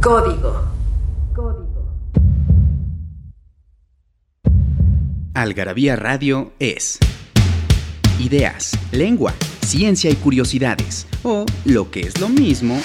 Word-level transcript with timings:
Código. 0.00 0.62
Código. 1.34 1.92
Algarabía 5.34 5.96
Radio 5.96 6.52
es 6.60 7.00
ideas, 8.20 8.78
lengua, 8.92 9.34
ciencia 9.60 10.08
y 10.08 10.14
curiosidades, 10.14 11.08
o 11.24 11.44
lo 11.64 11.90
que 11.90 12.00
es 12.00 12.20
lo 12.20 12.28
mismo, 12.28 12.80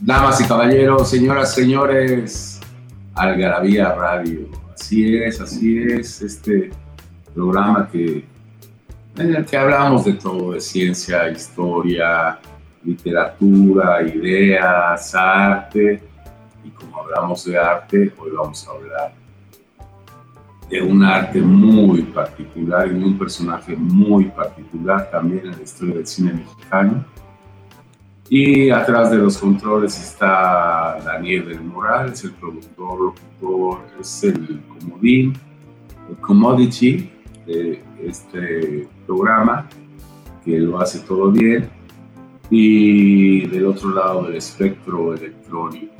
Damas 0.00 0.40
y 0.40 0.44
caballeros, 0.44 1.08
señoras, 1.08 1.54
señores, 1.54 2.60
Algarabía 3.14 3.94
Radio. 3.94 4.48
Así 4.74 5.16
es, 5.16 5.40
así 5.40 5.78
es, 5.78 6.20
este 6.20 6.70
programa 7.34 7.88
que, 7.90 8.26
en 9.16 9.34
el 9.34 9.46
que 9.46 9.56
hablamos 9.56 10.04
de 10.04 10.12
todo, 10.12 10.52
de 10.52 10.60
ciencia, 10.60 11.30
historia, 11.30 12.38
literatura, 12.84 14.02
ideas, 14.02 15.14
arte. 15.14 16.02
Y 16.62 16.68
como 16.70 17.00
hablamos 17.00 17.46
de 17.46 17.58
arte, 17.58 18.12
hoy 18.18 18.30
vamos 18.30 18.68
a 18.68 18.72
hablar 18.72 19.23
de 20.70 20.82
un 20.82 21.04
arte 21.04 21.40
muy 21.40 22.02
particular 22.02 22.86
y 22.86 22.90
de 22.90 23.04
un 23.04 23.18
personaje 23.18 23.76
muy 23.76 24.26
particular 24.26 25.10
también 25.10 25.46
en 25.46 25.52
la 25.52 25.62
historia 25.62 25.94
del 25.96 26.06
cine 26.06 26.32
mexicano 26.32 27.04
y 28.28 28.70
atrás 28.70 29.10
de 29.10 29.18
los 29.18 29.36
controles 29.36 30.00
está 30.00 30.98
Daniel 31.04 31.46
del 31.46 31.60
Moral, 31.60 32.12
es 32.12 32.24
el 32.24 32.32
productor, 32.32 32.98
locutor, 32.98 33.80
es 34.00 34.24
el 34.24 34.62
comodín, 34.66 35.34
el 36.08 36.16
commodity 36.16 37.10
de 37.46 37.82
este 38.02 38.88
programa, 39.06 39.68
que 40.42 40.58
lo 40.58 40.80
hace 40.80 41.00
todo 41.00 41.30
bien. 41.30 41.68
Y 42.48 43.46
del 43.46 43.66
otro 43.66 43.90
lado 43.90 44.24
del 44.24 44.36
espectro 44.36 45.14
electrónico 45.14 45.92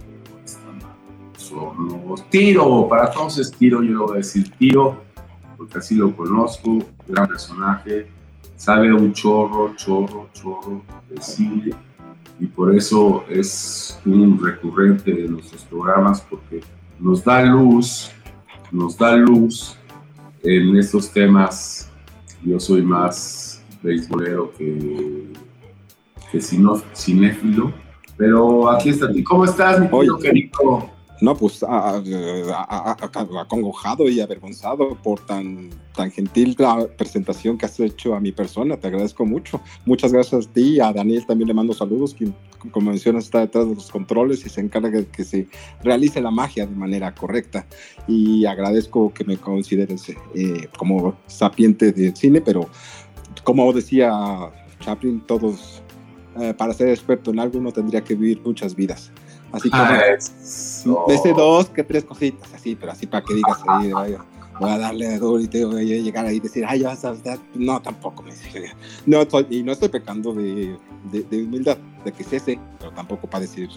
los 1.55 2.29
Tiro, 2.31 2.89
para 2.89 3.11
todos 3.11 3.39
es 3.39 3.51
Tiro, 3.53 3.83
yo 3.83 3.93
lo 3.93 4.07
voy 4.07 4.15
a 4.15 4.17
decir 4.19 4.51
Tiro, 4.59 5.03
porque 5.57 5.79
así 5.79 5.95
lo 5.95 6.15
conozco, 6.15 6.79
gran 7.07 7.29
personaje, 7.29 8.07
sabe 8.57 8.93
un 8.93 9.13
chorro, 9.13 9.75
chorro, 9.77 10.29
chorro 10.33 10.83
de 11.09 11.21
cine 11.21 11.75
y 12.41 12.47
por 12.47 12.75
eso 12.75 13.25
es 13.29 14.01
un 14.05 14.43
recurrente 14.43 15.13
de 15.13 15.29
nuestros 15.29 15.63
programas 15.65 16.21
porque 16.23 16.61
nos 16.99 17.25
da 17.25 17.43
luz, 17.43 18.11
nos 18.73 18.97
da 18.97 19.17
luz 19.17 19.77
en 20.43 20.77
estos 20.77 21.11
temas. 21.11 21.91
Yo 22.45 22.59
soy 22.61 22.83
más 22.83 23.63
beisbolero 23.83 24.53
que, 24.53 25.33
que 26.31 26.41
cinéfilo, 26.41 27.73
pero 28.17 28.71
aquí 28.71 28.91
está. 28.91 29.09
¿Cómo 29.25 29.45
estás, 29.45 29.81
mi 29.81 29.89
querido? 30.21 30.94
No, 31.25 31.35
pues 31.35 31.65
acongojado 33.39 34.11
y 34.11 34.21
avergonzado 34.21 34.99
por 35.03 35.21
tan, 35.21 35.71
tan 35.97 36.11
gentil 36.11 36.55
la 36.59 36.87
presentación 36.99 37.57
que 37.57 37.65
has 37.65 37.81
hecho 37.81 38.15
a 38.15 38.21
mi 38.21 38.31
persona. 38.31 38.77
Te 38.77 38.89
agradezco 38.89 39.25
mucho. 39.25 39.59
Muchas 39.87 40.13
gracias 40.13 40.47
a 40.47 40.53
ti. 40.53 40.81
A 40.81 40.93
Daniel 40.93 41.25
también 41.25 41.49
le 41.49 41.55
mando 41.55 41.73
saludos, 41.73 42.13
quien, 42.13 42.35
como 42.73 42.91
mencionas, 42.91 43.25
está 43.25 43.41
detrás 43.41 43.67
de 43.67 43.75
los 43.75 43.91
controles 43.91 44.45
y 44.45 44.51
se 44.51 44.61
encarga 44.61 44.91
de 44.91 45.07
que 45.07 45.25
se 45.25 45.49
realice 45.83 46.21
la 46.21 46.31
magia 46.31 46.67
de 46.67 46.77
manera 46.77 47.15
correcta. 47.15 47.67
Y 48.07 48.45
agradezco 48.45 49.15
que 49.15 49.25
me 49.25 49.39
consideres 49.39 50.11
eh, 50.35 50.69
como 50.77 51.17
sapiente 51.27 51.93
del 51.93 52.15
cine, 52.15 52.43
pero 52.43 52.69
como 53.45 53.73
decía 53.73 54.13
Chaplin, 54.81 55.23
todos, 55.23 55.83
eh, 56.39 56.53
para 56.53 56.75
ser 56.75 56.91
experto 56.91 57.31
en 57.31 57.41
algo, 57.41 57.61
uno 57.61 57.73
tendría 57.73 58.05
que 58.05 58.15
vivir 58.15 58.43
muchas 58.45 58.77
vidas. 58.77 59.11
Así 59.55 59.71
que 59.71 59.77
ah, 59.77 60.17
desde 61.07 61.33
dos 61.33 61.69
que 61.69 61.85
tres 61.85 62.05
cositas, 62.05 62.53
así, 62.53 62.75
pero 62.75 62.91
así 62.91 63.07
para 63.07 63.25
que 63.25 63.35
digas 63.35 63.59
ahí, 63.69 63.93
voy 64.59 64.71
a 64.71 64.79
darle 64.79 65.17
duro 65.19 65.41
y 65.41 65.47
te 65.47 65.65
voy 65.65 65.93
a 65.93 66.03
llegar 66.03 66.27
ahí 66.27 66.37
y 66.37 66.41
decir, 66.41 66.65
ay, 66.67 66.81
ya 66.81 66.97
sabes, 66.97 67.21
no, 67.55 67.81
tampoco 67.81 68.25
me 68.25 68.33
no, 69.07 69.23
y 69.49 69.63
no 69.63 69.73
estoy 69.73 69.89
pecando 69.91 70.35
de, 70.35 70.77
de, 71.13 71.43
humildad, 71.45 71.79
de 72.05 72.11
que 72.11 72.25
sé, 72.25 72.59
pero 72.81 72.91
tampoco 72.93 73.29
para 73.29 73.43
decir 73.43 73.69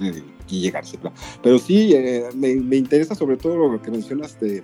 y 0.48 0.62
llegarse. 0.62 0.98
Pero 1.44 1.60
sí, 1.60 1.94
eh, 1.94 2.28
me, 2.34 2.56
me, 2.56 2.78
interesa 2.78 3.14
sobre 3.14 3.38
todo 3.38 3.56
lo 3.56 3.80
que 3.80 3.92
mencionas 3.92 4.40
de 4.40 4.64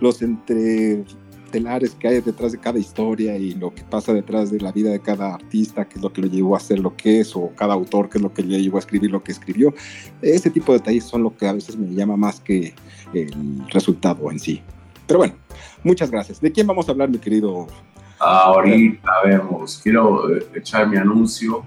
los 0.00 0.22
entre 0.22 1.04
telares 1.52 1.94
que 1.94 2.08
hay 2.08 2.20
detrás 2.20 2.50
de 2.50 2.58
cada 2.58 2.78
historia 2.78 3.36
y 3.36 3.54
lo 3.54 3.72
que 3.72 3.84
pasa 3.84 4.12
detrás 4.12 4.50
de 4.50 4.58
la 4.58 4.72
vida 4.72 4.90
de 4.90 5.00
cada 5.00 5.34
artista, 5.34 5.84
qué 5.84 5.96
es 5.96 6.02
lo 6.02 6.12
que 6.12 6.22
lo 6.22 6.26
llevó 6.26 6.56
a 6.56 6.60
ser 6.60 6.80
lo 6.80 6.96
que 6.96 7.20
es, 7.20 7.36
o 7.36 7.52
cada 7.54 7.74
autor, 7.74 8.08
qué 8.08 8.18
es 8.18 8.22
lo 8.22 8.32
que 8.32 8.42
le 8.42 8.60
llevó 8.60 8.78
a 8.78 8.80
escribir 8.80 9.10
lo 9.12 9.22
que 9.22 9.30
escribió. 9.30 9.72
Ese 10.20 10.50
tipo 10.50 10.72
de 10.72 10.78
detalles 10.78 11.04
son 11.04 11.22
lo 11.22 11.36
que 11.36 11.46
a 11.46 11.52
veces 11.52 11.76
me 11.76 11.94
llama 11.94 12.16
más 12.16 12.40
que 12.40 12.74
el 13.12 13.62
resultado 13.68 14.28
en 14.30 14.40
sí. 14.40 14.62
Pero 15.06 15.18
bueno, 15.18 15.34
muchas 15.84 16.10
gracias. 16.10 16.40
¿De 16.40 16.50
quién 16.50 16.66
vamos 16.66 16.88
a 16.88 16.92
hablar, 16.92 17.10
mi 17.10 17.18
querido? 17.18 17.68
Ahorita 18.18 19.10
vemos. 19.24 19.80
Quiero 19.82 20.34
eh, 20.34 20.46
echar 20.54 20.88
mi 20.88 20.96
anuncio 20.96 21.64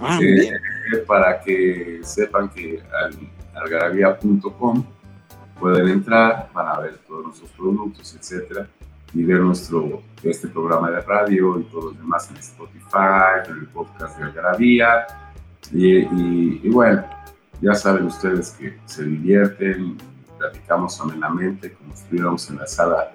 ah, 0.00 0.18
eh, 0.22 0.52
para 1.06 1.40
que 1.40 2.00
sepan 2.02 2.50
que 2.50 2.80
al 3.02 3.18
algarabía.com 3.62 4.84
pueden 5.58 5.88
entrar, 5.88 6.50
van 6.52 6.68
a 6.68 6.80
ver 6.80 6.98
todos 7.06 7.24
nuestros 7.24 7.50
productos, 7.52 8.14
etcétera 8.14 8.68
y 9.14 9.22
ver 9.24 9.40
nuestro, 9.40 10.02
este 10.22 10.48
programa 10.48 10.90
de 10.90 11.00
radio 11.00 11.58
y 11.60 11.64
todos 11.64 11.84
los 11.84 11.98
demás 11.98 12.30
en 12.30 12.36
Spotify, 12.38 13.48
en 13.48 13.58
el 13.58 13.66
podcast 13.66 14.18
de 14.18 14.24
Algarabía. 14.24 15.06
Y, 15.72 15.98
y, 15.98 16.68
bueno, 16.68 17.04
ya 17.60 17.74
saben 17.74 18.06
ustedes 18.06 18.50
que 18.52 18.76
se 18.86 19.04
divierten, 19.04 19.96
platicamos 20.38 21.00
amenamente 21.00 21.72
como 21.72 21.94
si 21.94 22.02
estuviéramos 22.02 22.50
en 22.50 22.56
la 22.56 22.66
sala 22.66 23.12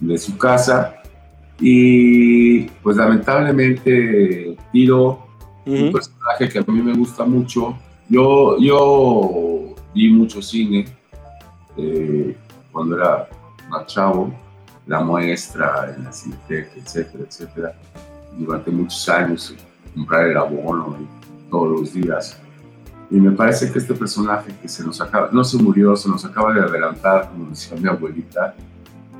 de 0.00 0.18
su 0.18 0.36
casa. 0.38 1.02
Y 1.58 2.64
pues 2.82 2.96
lamentablemente 2.96 4.56
Tiro, 4.72 5.26
un 5.64 5.90
personaje 5.90 6.48
que 6.48 6.58
a 6.58 6.64
mí 6.66 6.82
me 6.82 6.94
gusta 6.94 7.24
mucho. 7.24 7.76
Yo, 8.08 8.58
yo 8.60 9.74
vi 9.94 10.10
mucho 10.10 10.40
cine 10.40 10.84
eh, 11.76 12.36
cuando 12.70 12.96
era 12.96 13.28
más 13.68 13.86
chavo 13.86 14.32
la 14.86 15.00
muestra 15.00 15.94
en 15.96 16.04
la 16.04 16.12
Cinetec, 16.12 16.70
etcétera, 16.76 17.24
etcétera, 17.28 17.74
durante 18.38 18.70
muchos 18.70 19.08
años, 19.08 19.54
comprar 19.94 20.28
el 20.28 20.36
abono 20.36 20.96
todos 21.50 21.80
los 21.80 21.92
días. 21.92 22.40
Y 23.10 23.16
me 23.16 23.30
parece 23.32 23.70
que 23.70 23.78
este 23.78 23.94
personaje 23.94 24.52
que 24.60 24.68
se 24.68 24.84
nos 24.84 25.00
acaba, 25.00 25.28
no 25.32 25.44
se 25.44 25.56
murió, 25.58 25.96
se 25.96 26.08
nos 26.08 26.24
acaba 26.24 26.52
de 26.52 26.60
adelantar, 26.60 27.30
como 27.30 27.50
decía 27.50 27.76
mi 27.78 27.88
abuelita, 27.88 28.54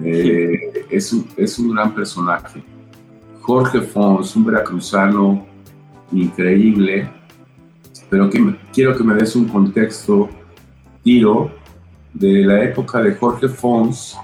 eh, 0.03 0.87
es, 0.91 1.13
un, 1.13 1.27
es 1.37 1.59
un 1.59 1.75
gran 1.75 1.95
personaje. 1.95 2.63
Jorge 3.41 3.81
Fons, 3.81 4.35
un 4.35 4.45
veracruzano 4.45 5.47
increíble, 6.13 7.09
pero 8.11 8.29
que 8.29 8.57
quiero 8.73 8.97
que 8.97 9.05
me 9.05 9.15
des 9.15 9.35
un 9.37 9.47
contexto, 9.47 10.29
tiro, 11.03 11.51
de 12.13 12.45
la 12.45 12.65
época 12.65 13.01
de 13.03 13.15
Jorge 13.15 13.49
Fons, 13.49 14.17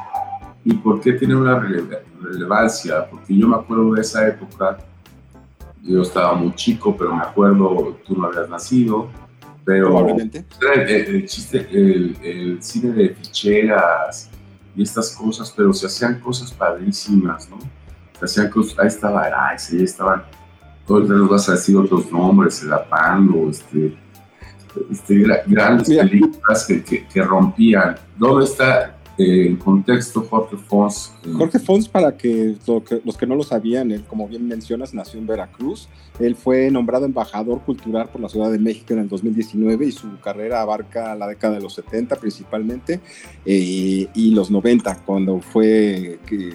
¿Y 0.65 0.75
por 0.75 1.01
qué 1.01 1.13
tiene 1.15 1.35
una 1.35 1.59
relevancia? 1.59 3.09
Porque 3.11 3.37
yo 3.37 3.49
me 3.49 3.57
acuerdo 3.57 3.95
de 3.95 4.01
esa 4.01 4.27
época, 4.29 4.79
yo 5.83 6.03
estaba 6.03 6.35
muy 6.35 6.55
chico, 6.55 6.97
pero 6.97 7.15
me 7.15 7.23
acuerdo, 7.23 7.99
tú 8.07 8.17
no 8.17 8.27
habías 8.27 8.49
nacido, 8.49 9.09
pero 9.65 10.07
el, 10.17 11.27
chiste, 11.27 11.69
el, 11.71 12.59
cine 12.61 12.93
de 12.93 13.09
ficheras 13.11 14.31
y 14.77 14.83
estas 14.83 15.11
cosas, 15.17 15.53
pero 15.57 15.73
se 15.73 15.87
hacían 15.87 16.21
cosas 16.21 16.53
padrísimas, 16.53 17.49
¿no? 17.51 17.59
Se 18.19 18.25
hacían 18.25 18.51
cosas, 18.51 18.79
ahí 18.79 18.87
estaba 18.87 19.23
Araiz, 19.23 19.71
ahí 19.71 19.83
estaban 19.83 20.23
ahorita 20.89 21.15
nos 21.15 21.29
vas 21.29 21.49
a 21.49 21.53
decir 21.53 21.77
otros 21.77 22.11
nombres, 22.11 22.63
el 22.63 22.73
Apando, 22.73 23.49
este, 23.51 23.97
este, 24.91 25.25
grandes 25.47 25.89
películas 25.89 26.67
que, 26.67 26.83
que, 26.83 27.07
que, 27.07 27.23
rompían. 27.23 27.97
¿Dónde 28.17 28.45
está 28.45 28.97
en 29.19 29.57
contexto, 29.57 30.27
Jorge 30.29 30.57
Fons. 30.57 31.13
Eh, 31.25 31.33
Jorge 31.33 31.59
Fons, 31.59 31.89
para 31.89 32.17
que, 32.17 32.57
los 33.05 33.17
que 33.17 33.27
no 33.27 33.35
lo 33.35 33.43
sabían, 33.43 33.91
él, 33.91 34.05
como 34.05 34.29
bien 34.29 34.47
mencionas, 34.47 34.95
nació 34.95 35.19
en 35.19 35.27
Veracruz. 35.27 35.89
Él 36.19 36.37
fue 36.37 36.71
nombrado 36.71 37.07
embajador 37.07 37.61
cultural 37.63 38.09
por 38.09 38.21
la 38.21 38.29
Ciudad 38.29 38.51
de 38.51 38.59
México 38.59 38.93
en 38.93 39.01
el 39.01 39.09
2019 39.09 39.87
y 39.87 39.93
su 39.93 40.21
carrera 40.21 40.61
abarca 40.61 41.15
la 41.15 41.27
década 41.27 41.55
de 41.55 41.61
los 41.61 41.75
70 41.75 42.17
principalmente 42.17 43.01
eh, 43.47 44.09
y 44.15 44.31
los 44.33 44.51
90, 44.51 45.03
cuando 45.07 45.41
fue 45.41 46.21
que 46.27 46.53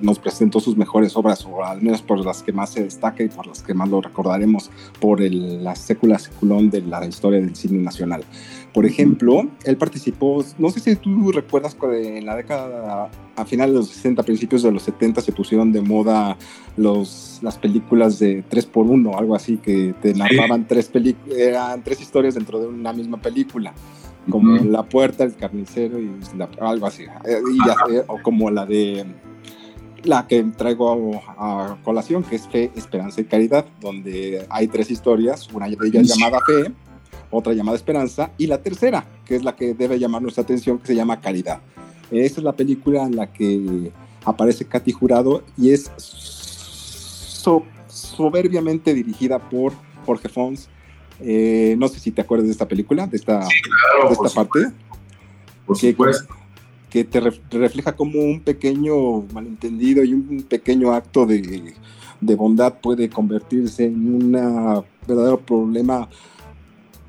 nos 0.00 0.18
presentó 0.18 0.60
sus 0.60 0.76
mejores 0.76 1.16
obras, 1.16 1.44
o 1.44 1.64
al 1.64 1.82
menos 1.82 2.02
por 2.02 2.24
las 2.24 2.42
que 2.42 2.52
más 2.52 2.70
se 2.70 2.84
destaca 2.84 3.22
y 3.22 3.28
por 3.28 3.46
las 3.46 3.62
que 3.62 3.74
más 3.74 3.88
lo 3.88 4.00
recordaremos 4.00 4.70
por 5.00 5.20
el, 5.20 5.64
la 5.64 5.74
sécula 5.74 6.18
seculón 6.18 6.70
de 6.70 6.80
la 6.82 7.04
historia 7.04 7.40
del 7.40 7.56
cine 7.56 7.82
nacional. 7.82 8.24
Por 8.72 8.86
ejemplo, 8.86 9.48
él 9.64 9.76
participó, 9.76 10.44
no 10.58 10.70
sé 10.70 10.78
si 10.80 10.94
tú 10.94 11.32
recuerdas 11.32 11.76
en 11.82 12.24
la 12.24 12.36
década, 12.36 13.10
a 13.34 13.44
finales 13.44 13.74
de 13.74 13.80
los 13.80 13.88
60, 13.88 14.22
principios 14.22 14.62
de 14.62 14.70
los 14.70 14.82
70, 14.84 15.20
se 15.20 15.32
pusieron 15.32 15.72
de 15.72 15.80
moda 15.80 16.36
los, 16.76 17.40
las 17.42 17.58
películas 17.58 18.20
de 18.20 18.44
3x1, 18.48 19.18
algo 19.18 19.34
así, 19.34 19.56
que 19.56 19.94
te 20.00 20.14
narraban 20.14 20.68
tres, 20.68 20.90
eran 21.36 21.82
tres 21.82 22.00
historias 22.00 22.34
dentro 22.34 22.60
de 22.60 22.68
una 22.68 22.92
misma 22.92 23.20
película, 23.20 23.74
como 24.30 24.56
La 24.58 24.84
Puerta, 24.84 25.24
El 25.24 25.34
Carnicero 25.34 25.98
y 25.98 26.10
algo 26.60 26.86
así, 26.86 27.04
eh, 27.24 28.02
o 28.06 28.22
como 28.22 28.50
la 28.50 28.66
de 28.66 29.04
la 30.04 30.26
que 30.26 30.42
traigo 30.56 31.20
a, 31.36 31.76
colación, 31.82 32.22
que 32.22 32.36
es 32.36 32.48
Fe, 32.48 32.70
Esperanza 32.76 33.20
y 33.20 33.24
Caridad, 33.24 33.66
donde 33.80 34.46
hay 34.48 34.68
tres 34.68 34.90
historias, 34.90 35.48
una 35.52 35.68
de 35.68 35.76
ellas 35.86 36.06
llamada 36.06 36.38
Fe, 36.46 36.72
otra 37.30 37.52
llamada 37.52 37.76
Esperanza, 37.76 38.32
y 38.38 38.46
la 38.46 38.62
tercera, 38.62 39.06
que 39.24 39.36
es 39.36 39.44
la 39.44 39.54
que 39.54 39.74
debe 39.74 39.98
llamar 39.98 40.22
nuestra 40.22 40.42
atención, 40.42 40.78
que 40.78 40.88
se 40.88 40.94
llama 40.94 41.20
Caridad. 41.20 41.60
Esta 42.10 42.40
es 42.40 42.44
la 42.44 42.52
película 42.52 43.04
en 43.04 43.16
la 43.16 43.32
que 43.32 43.92
aparece 44.24 44.64
Katy 44.64 44.92
Jurado 44.92 45.42
y 45.56 45.70
es 45.70 45.90
soberbiamente 47.88 48.94
dirigida 48.94 49.38
por 49.38 49.72
Jorge 50.04 50.28
Fons. 50.28 50.68
Eh, 51.20 51.76
no 51.78 51.88
sé 51.88 52.00
si 52.00 52.10
te 52.10 52.22
acuerdas 52.22 52.46
de 52.46 52.52
esta 52.52 52.66
película, 52.66 53.06
de 53.06 53.16
esta, 53.16 53.40
de 53.40 54.12
esta 54.12 54.28
parte. 54.28 54.72
Por 55.66 55.78
supuesto. 55.78 56.34
Que, 56.88 57.04
te, 57.04 57.20
refleja 57.20 57.92
como 57.92 58.20
un 58.20 58.40
pequeño 58.40 59.22
malentendido 59.32 60.02
y 60.02 60.12
un 60.12 60.44
pequeño 60.48 60.92
acto 60.92 61.24
de, 61.24 61.74
de 62.20 62.34
bondad 62.34 62.80
puede 62.80 63.08
convertirse 63.08 63.84
en 63.84 64.12
un 64.12 64.32
verdadero 65.06 65.38
problema 65.38 66.08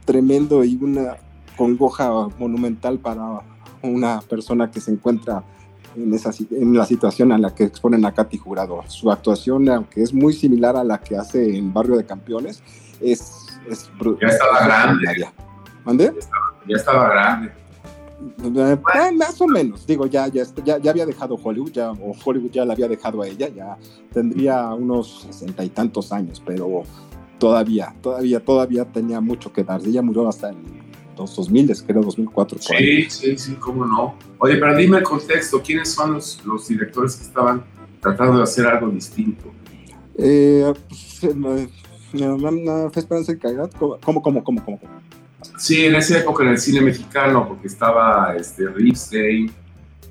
tremendo 0.06 0.64
y 0.64 0.78
una 0.82 1.18
congoja 1.58 2.28
monumental 2.40 3.00
para 3.00 3.42
una 3.82 4.22
persona 4.22 4.72
que 4.72 4.80
se 4.80 4.92
encuentra 4.92 5.44
en, 5.96 6.14
esa, 6.14 6.32
en 6.52 6.76
la 6.76 6.86
situación 6.86 7.32
a 7.32 7.38
la 7.38 7.54
que 7.54 7.64
exponen 7.64 8.06
a 8.06 8.14
Katy 8.14 8.38
Jurado. 8.38 8.84
Su 8.88 9.12
actuación, 9.12 9.70
aunque 9.70 10.02
es 10.02 10.14
muy 10.14 10.34
similar 10.34 10.76
a 10.76 10.84
la 10.84 11.00
que 11.00 11.18
hace 11.18 11.58
en 11.58 11.74
Barrio 11.74 11.98
de 11.98 12.06
Campeones, 12.06 12.64
es... 13.02 13.48
es 13.70 13.90
ya 14.22 14.28
estaba 14.28 14.66
grande. 14.66 15.28
¿Mande? 15.84 16.14
Ya 16.68 16.76
estaba, 16.76 17.10
grande. 17.10 17.52
Eh, 18.44 18.78
eh, 18.96 19.12
más 19.14 19.42
o 19.42 19.48
menos, 19.48 19.86
digo, 19.88 20.06
ya, 20.06 20.28
ya, 20.28 20.44
ya, 20.64 20.78
ya, 20.78 20.92
había 20.92 21.08
dejado 21.08 21.40
Hollywood, 21.42 21.72
ya, 21.72 21.92
o 21.92 22.14
Hollywood 22.24 22.52
ya 22.52 22.66
la 22.66 22.74
había 22.74 22.88
dejado 22.88 23.24
a 23.24 23.28
ella, 23.28 23.50
ya 23.50 23.78
tendría 24.14 24.68
unos 24.76 25.22
sesenta 25.22 25.64
y 25.64 25.70
tantos 25.70 26.12
años, 26.12 26.42
pero 26.46 26.84
todavía, 27.42 27.96
todavía, 28.04 28.40
todavía 28.40 28.86
tenía 28.86 29.20
mucho 29.20 29.52
que 29.52 29.64
dar. 29.64 29.82
Ella 29.84 30.04
murió 30.04 30.30
hasta 30.30 30.54
los 31.18 31.36
2000, 31.36 31.76
creo 31.88 32.04
2004. 32.04 32.60
sí, 32.62 33.10
sí, 33.10 33.36
sí, 33.36 33.56
cómo 33.56 33.84
no. 33.84 34.16
Oye, 34.38 34.58
pero 34.58 34.78
dime 34.78 35.00
el 35.00 35.04
contexto, 35.04 35.60
¿quiénes 35.60 35.92
son 35.92 36.14
los, 36.14 36.40
los 36.46 36.68
directores 36.68 37.16
que 37.16 37.24
estaban 37.24 37.64
tratando 38.00 38.38
de 38.38 38.44
hacer 38.44 38.68
algo 38.68 38.90
distinto? 38.92 39.52
Eh, 40.20 40.72
pues, 40.88 41.34
una, 42.14 42.92
esperanza 42.96 43.36
calidad, 43.36 43.72
¿cómo, 43.80 43.98
cómo, 44.00 44.22
cómo, 44.22 44.44
cómo, 44.44 44.64
cómo? 44.64 44.80
Sí, 45.58 45.86
en 45.86 45.96
esa 45.96 46.20
época 46.20 46.44
en 46.44 46.50
el 46.50 46.60
cine 46.60 46.82
mexicano, 46.82 47.48
porque 47.48 47.68
estaba 47.68 48.36
este, 48.36 48.68
Ripstein, 48.68 49.52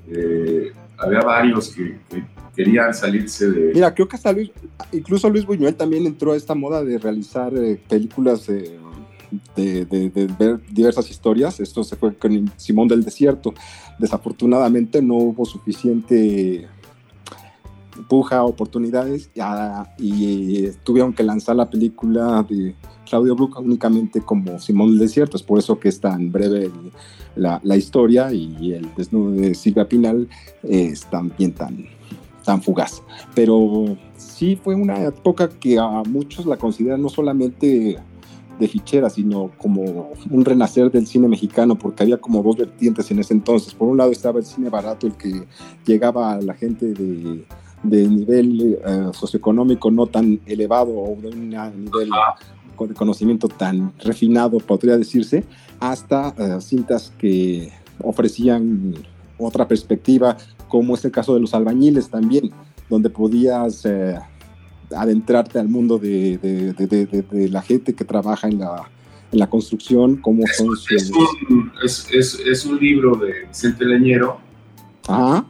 eh, 0.09 0.73
había 0.97 1.21
varios 1.21 1.69
que, 1.69 1.97
que 2.09 2.25
querían 2.63 2.93
salirse 2.93 3.49
de... 3.49 3.73
Mira, 3.73 3.93
creo 3.93 4.07
que 4.07 4.15
hasta 4.15 4.31
Luis, 4.31 4.51
incluso 4.91 5.29
Luis 5.29 5.45
Buñuel 5.45 5.75
también 5.75 6.05
entró 6.05 6.33
a 6.33 6.37
esta 6.37 6.55
moda 6.55 6.83
de 6.83 6.97
realizar 6.97 7.53
eh, 7.55 7.81
películas 7.87 8.47
de, 8.47 8.77
de, 9.55 10.29
ver 10.37 10.59
diversas 10.69 11.09
historias. 11.09 11.59
Esto 11.59 11.83
se 11.83 11.95
fue 11.95 12.15
con 12.15 12.51
Simón 12.57 12.87
del 12.87 13.03
Desierto. 13.03 13.53
Desafortunadamente 13.97 15.01
no 15.01 15.15
hubo 15.15 15.45
suficiente 15.45 16.67
puja, 18.07 18.43
oportunidades 18.43 19.29
y, 19.97 20.67
tuvieron 20.83 21.13
que 21.13 21.23
lanzar 21.23 21.55
la 21.55 21.69
película 21.69 22.45
de 22.47 22.75
Claudio 23.07 23.35
Bruca 23.35 23.59
únicamente 23.59 24.21
como 24.21 24.59
Simón 24.59 24.91
del 24.91 24.99
Desierto. 24.99 25.37
Es 25.37 25.43
por 25.43 25.59
eso 25.59 25.79
que 25.79 25.89
es 25.89 25.99
tan 25.99 26.31
breve 26.31 26.69
la, 27.35 27.59
la 27.63 27.77
historia 27.77 28.31
y 28.33 28.73
el 28.73 28.89
desnudo 28.95 29.31
de 29.31 29.55
Silvia 29.55 29.87
Pinal 29.87 30.27
es 30.63 31.05
también 31.05 31.53
tan 31.53 31.85
tan 32.43 32.61
fugaz. 32.61 33.01
Pero 33.35 33.97
sí 34.17 34.55
fue 34.55 34.75
una 34.75 35.03
época 35.03 35.49
que 35.49 35.77
a 35.79 36.03
muchos 36.07 36.45
la 36.45 36.57
consideran 36.57 37.01
no 37.01 37.09
solamente 37.09 37.97
de 38.59 38.67
fichera, 38.67 39.09
sino 39.09 39.51
como 39.57 40.11
un 40.29 40.45
renacer 40.45 40.91
del 40.91 41.07
cine 41.07 41.27
mexicano, 41.27 41.75
porque 41.75 42.03
había 42.03 42.17
como 42.17 42.43
dos 42.43 42.57
vertientes 42.57 43.09
en 43.09 43.19
ese 43.19 43.33
entonces. 43.33 43.73
Por 43.73 43.87
un 43.87 43.97
lado 43.97 44.11
estaba 44.11 44.39
el 44.39 44.45
cine 44.45 44.69
barato, 44.69 45.07
el 45.07 45.13
que 45.13 45.47
llegaba 45.85 46.33
a 46.33 46.41
la 46.41 46.53
gente 46.53 46.93
de, 46.93 47.43
de 47.83 48.07
nivel 48.07 48.79
eh, 48.85 49.09
socioeconómico 49.13 49.89
no 49.89 50.05
tan 50.05 50.39
elevado 50.45 50.91
o 50.91 51.17
de 51.19 51.29
un 51.29 51.49
nivel 51.49 52.09
de 52.87 52.93
conocimiento 52.93 53.47
tan 53.47 53.93
refinado, 53.99 54.57
podría 54.59 54.97
decirse, 54.97 55.43
hasta 55.79 56.33
eh, 56.37 56.61
cintas 56.61 57.11
que 57.17 57.71
ofrecían 58.03 58.95
otra 59.37 59.67
perspectiva 59.67 60.37
como 60.71 60.95
es 60.95 61.03
el 61.03 61.11
caso 61.11 61.33
de 61.33 61.41
los 61.41 61.53
albañiles 61.53 62.09
también, 62.09 62.49
donde 62.89 63.09
podías 63.09 63.85
eh, 63.85 64.17
adentrarte 64.95 65.59
al 65.59 65.67
mundo 65.67 65.97
de, 65.97 66.37
de, 66.37 67.49
la 67.49 67.61
gente 67.61 67.93
que 67.93 68.05
trabaja 68.05 68.47
en 68.47 68.59
la, 68.59 68.89
en 69.33 69.39
la 69.39 69.49
construcción, 69.49 70.15
cómo 70.15 70.45
es, 70.45 70.55
son 70.55 70.69
es, 70.89 71.11
un, 71.11 71.71
es, 71.83 72.39
es, 72.39 72.65
un 72.65 72.79
libro 72.79 73.17
de 73.17 73.47
Vicente 73.49 73.83
Leñero. 73.83 74.39
Ajá. 75.09 75.45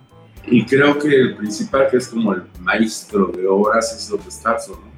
Y 0.47 0.65
creo 0.65 0.97
que 0.97 1.15
el 1.15 1.35
principal, 1.37 1.87
que 1.91 1.97
es 1.97 2.07
como 2.07 2.33
el 2.33 2.41
maestro 2.59 3.27
de 3.27 3.45
obras, 3.45 3.95
es 3.95 4.09
López 4.09 4.41
Tarso, 4.41 4.71
¿no? 4.71 4.91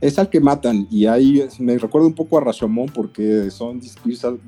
Es 0.00 0.18
al 0.18 0.28
que 0.28 0.40
matan, 0.40 0.88
y 0.90 1.06
ahí 1.06 1.46
me 1.60 1.78
recuerda 1.78 2.08
un 2.08 2.14
poco 2.14 2.36
a 2.38 2.40
Rashomon, 2.40 2.88
porque 2.88 3.52
son 3.52 3.80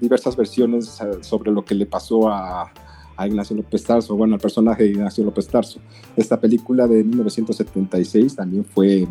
diversas 0.00 0.34
versiones 0.34 1.00
eh, 1.00 1.18
sobre 1.20 1.52
lo 1.52 1.64
que 1.64 1.76
le 1.76 1.86
pasó 1.86 2.28
a, 2.28 2.72
a 3.16 3.26
Ignacio 3.26 3.56
López 3.56 3.82
Tarso, 3.84 4.16
bueno, 4.16 4.34
al 4.34 4.40
personaje 4.40 4.84
de 4.84 4.90
Ignacio 4.90 5.24
López 5.24 5.48
Tarso. 5.48 5.80
Esta 6.16 6.38
película 6.38 6.86
de 6.86 7.02
1976 7.02 8.36
también 8.36 8.64
fue, 8.64 9.06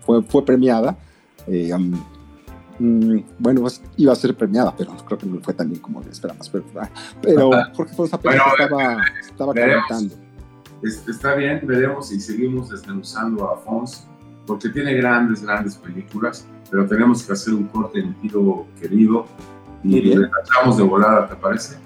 fue, 0.00 0.22
fue 0.22 0.44
premiada. 0.44 0.96
Eh, 1.46 1.70
mm, 2.78 3.18
bueno, 3.38 3.60
pues, 3.62 3.82
iba 3.96 4.12
a 4.12 4.16
ser 4.16 4.34
premiada, 4.34 4.74
pero 4.76 4.96
creo 5.06 5.18
que 5.18 5.26
no 5.26 5.40
fue 5.40 5.54
tan 5.54 5.68
bien 5.68 5.80
como 5.80 6.00
esperamos. 6.02 6.48
Pero, 6.48 6.64
ah, 6.80 6.90
pero 7.20 7.50
Jorge 7.74 7.94
Fonsa 7.94 8.16
bueno, 8.22 8.42
estaba, 8.58 9.02
estaba 9.20 9.52
comentando. 9.52 10.14
Está 10.82 11.34
bien, 11.34 11.60
veremos 11.64 12.10
y 12.10 12.20
seguimos 12.20 12.70
desmenuzando 12.70 13.50
a 13.50 13.58
Fons, 13.58 14.06
porque 14.46 14.70
tiene 14.70 14.94
grandes, 14.94 15.42
grandes 15.42 15.76
películas, 15.76 16.46
pero 16.70 16.86
tenemos 16.86 17.22
que 17.22 17.34
hacer 17.34 17.52
un 17.52 17.64
corte 17.64 18.00
en 18.00 18.14
tiro 18.14 18.66
querido 18.80 19.26
y 19.84 20.00
le 20.00 20.28
echamos 20.42 20.78
de 20.78 20.82
volada, 20.82 21.28
¿te 21.28 21.36
parece? 21.36 21.76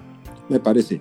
Me 0.49 0.61
parece. 0.61 1.01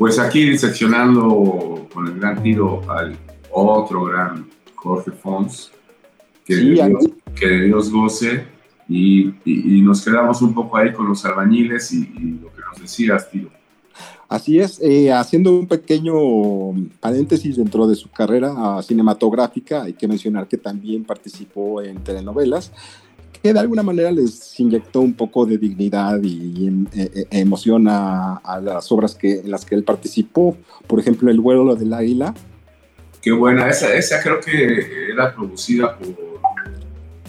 Pues 0.00 0.18
aquí 0.18 0.48
diseccionando 0.48 1.86
con 1.92 2.06
el 2.06 2.18
gran 2.18 2.42
tiro 2.42 2.80
al 2.90 3.14
otro 3.50 4.04
gran 4.04 4.48
Jorge 4.74 5.10
Fons, 5.10 5.72
que, 6.42 6.56
de, 6.56 7.64
Dios, 7.66 7.90
goce, 7.92 8.46
y, 8.88 9.30
nos 9.82 10.02
quedamos 10.02 10.40
un 10.40 10.54
poco 10.54 10.78
ahí 10.78 10.94
con 10.94 11.06
los 11.06 11.22
albañiles 11.26 11.92
y, 11.92 12.06
lo 12.40 12.50
que 12.50 12.62
nos 12.66 12.80
decías, 12.80 13.30
tiro. 13.30 13.50
Así 14.26 14.58
es, 14.58 14.80
eh, 14.80 15.12
haciendo 15.12 15.52
un 15.52 15.66
pequeño 15.66 16.14
paréntesis 16.98 17.58
dentro 17.58 17.86
de 17.86 17.94
su 17.94 18.08
carrera 18.10 18.80
cinematográfica, 18.80 19.82
hay 19.82 19.92
que 19.92 20.08
mencionar 20.08 20.48
que 20.48 20.56
también 20.56 21.04
participó 21.04 21.82
en 21.82 22.02
telenovelas 22.02 22.72
que 23.42 23.52
de 23.52 23.60
alguna 23.60 23.82
manera 23.82 24.10
les 24.10 24.58
inyectó 24.60 25.00
un 25.00 25.14
poco 25.14 25.46
de 25.46 25.56
dignidad 25.56 26.20
y, 26.22 26.86
e, 26.92 27.26
e, 27.30 27.40
emoción 27.40 27.86
a, 27.88 28.60
las 28.62 28.90
obras 28.92 29.14
que, 29.14 29.40
en 29.40 29.50
las 29.50 29.64
que 29.64 29.74
él 29.74 29.84
participó. 29.84 30.56
Por 30.86 31.00
ejemplo, 31.00 31.30
El 31.30 31.40
vuelo 31.40 31.74
del 31.74 31.92
águila. 31.92 32.34
Qué 33.22 33.32
buena, 33.32 33.68
esa, 33.68 33.94
esa 33.94 34.22
creo 34.22 34.40
que 34.40 35.10
era 35.10 35.34
producida 35.34 35.96
por, 35.96 36.16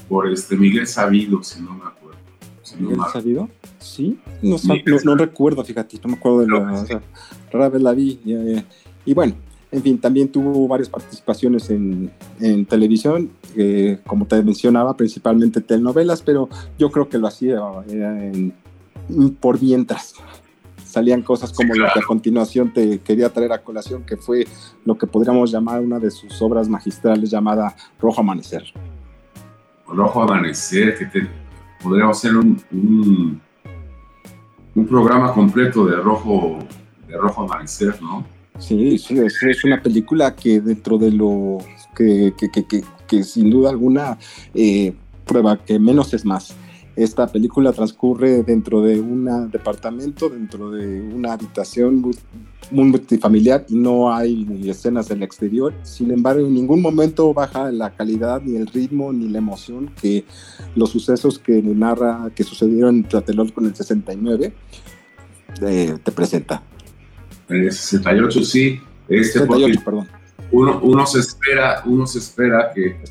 por 0.08 0.28
este 0.32 0.56
Miguel 0.56 0.88
Sabido, 0.88 1.44
si 1.44 1.62
no 1.62 1.74
me 1.74 1.86
acuerdo. 1.86 2.18
¿Miguel 2.80 3.00
Sabido? 3.12 3.50
Sí, 3.80 4.20
no, 4.42 4.58
no, 5.04 5.16
recuerdo, 5.16 5.64
fíjate, 5.66 6.00
no 6.04 6.10
me 6.10 6.16
acuerdo 6.16 6.40
de 6.42 6.48
la... 6.48 7.02
rara 7.52 7.70
vez 7.70 7.82
la 7.82 7.94
vi. 7.94 8.20
y 9.06 9.14
bueno, 9.14 9.36
en 9.72 9.82
fin, 9.82 9.98
también 10.00 10.30
tuvo 10.30 10.68
varias 10.68 10.90
participaciones 10.90 11.70
en, 11.70 12.12
televisión, 12.66 13.32
eh, 13.56 14.00
como 14.06 14.26
te 14.26 14.42
mencionaba, 14.44 14.98
principalmente 14.98 15.62
telenovelas, 15.62 16.22
pero 16.22 16.50
yo 16.78 16.92
creo 16.92 17.08
que 17.08 17.18
lo 17.18 17.28
hacía 17.28 17.62
por 19.40 19.62
mientras. 19.62 20.16
Salían 20.84 21.22
cosas 21.22 21.54
como 21.54 21.74
lo 21.74 21.86
que 21.94 22.00
a 22.00 22.04
continuación 22.04 22.74
te 22.74 23.00
quería 23.00 23.30
traer 23.30 23.54
a 23.54 23.60
colación, 23.60 24.04
que 24.04 24.18
fue 24.18 24.46
lo 24.84 24.98
que 24.98 25.08
podríamos 25.08 25.50
llamar 25.50 25.80
una 25.80 26.00
de 26.00 26.12
sus 26.12 26.42
obras 26.42 26.68
magistrales 26.68 27.30
llamada 27.30 27.74
Rojo 27.98 28.20
Amanecer. 28.20 28.64
Rojo 29.88 30.24
Amanecer, 30.24 30.98
que 30.98 31.28
podríamos 31.82 32.18
hacer 32.18 32.36
un, 32.36 32.62
un, 32.74 33.42
un 34.76 34.86
programa 34.86 35.34
completo 35.34 35.86
de 35.86 35.96
Rojo, 35.96 36.60
de 37.08 37.16
Rojo 37.16 37.44
Amanecer, 37.44 38.02
¿no? 38.02 38.26
Sí, 38.62 39.00
sí, 39.00 39.18
es, 39.18 39.64
una 39.64 39.82
película 39.82 40.36
que 40.36 40.62
dentro 40.62 41.00
de 41.00 41.12
lo 41.12 41.58
que, 41.96 42.32
que, 43.08 43.24
sin 43.24 43.50
duda 43.50 43.72
alguna 43.72 44.20
eh, 44.54 44.94
prueba 45.26 45.58
que 45.58 45.80
menos 45.80 46.14
es 46.14 46.26
más. 46.26 46.54
Esta 46.96 47.26
película 47.26 47.74
transcurre 47.74 48.44
dentro 48.44 48.82
de 48.82 49.00
un 49.00 49.50
departamento, 49.50 50.30
dentro 50.30 50.70
de 50.70 51.02
una 51.02 51.34
habitación 51.34 52.12
multifamiliar 52.70 53.66
y 53.68 53.76
no 53.76 54.14
hay 54.14 54.70
escenas 54.70 55.08
del 55.08 55.24
exterior. 55.24 55.74
Sin 55.82 56.12
embargo, 56.12 56.46
en 56.46 56.54
ningún 56.54 56.82
momento 56.82 57.34
baja 57.34 57.72
la 57.72 57.96
calidad, 57.96 58.42
ni 58.44 58.58
el 58.58 58.68
ritmo, 58.68 59.12
ni 59.12 59.28
la 59.30 59.40
emoción 59.40 59.90
que 60.00 60.24
los 60.76 60.92
sucesos 60.92 61.40
que 61.40 61.64
narra, 61.64 62.30
que 62.36 62.44
sucedieron 62.44 62.98
en 62.98 63.04
Tlatelolco 63.06 63.62
en 63.62 63.68
el 63.68 63.76
69, 63.76 64.54
eh, 65.62 65.98
te 66.04 66.12
presenta 66.12 66.62
en 67.52 67.64
el 67.64 67.72
68 67.72 68.44
sí, 68.44 68.82
este 69.08 69.40
68, 69.40 69.82
perdón. 69.84 70.08
Uno, 70.52 70.80
uno, 70.84 71.06
se 71.06 71.20
espera, 71.20 71.82
uno 71.86 72.06
se 72.06 72.20
espera 72.20 72.72
que 72.76 73.02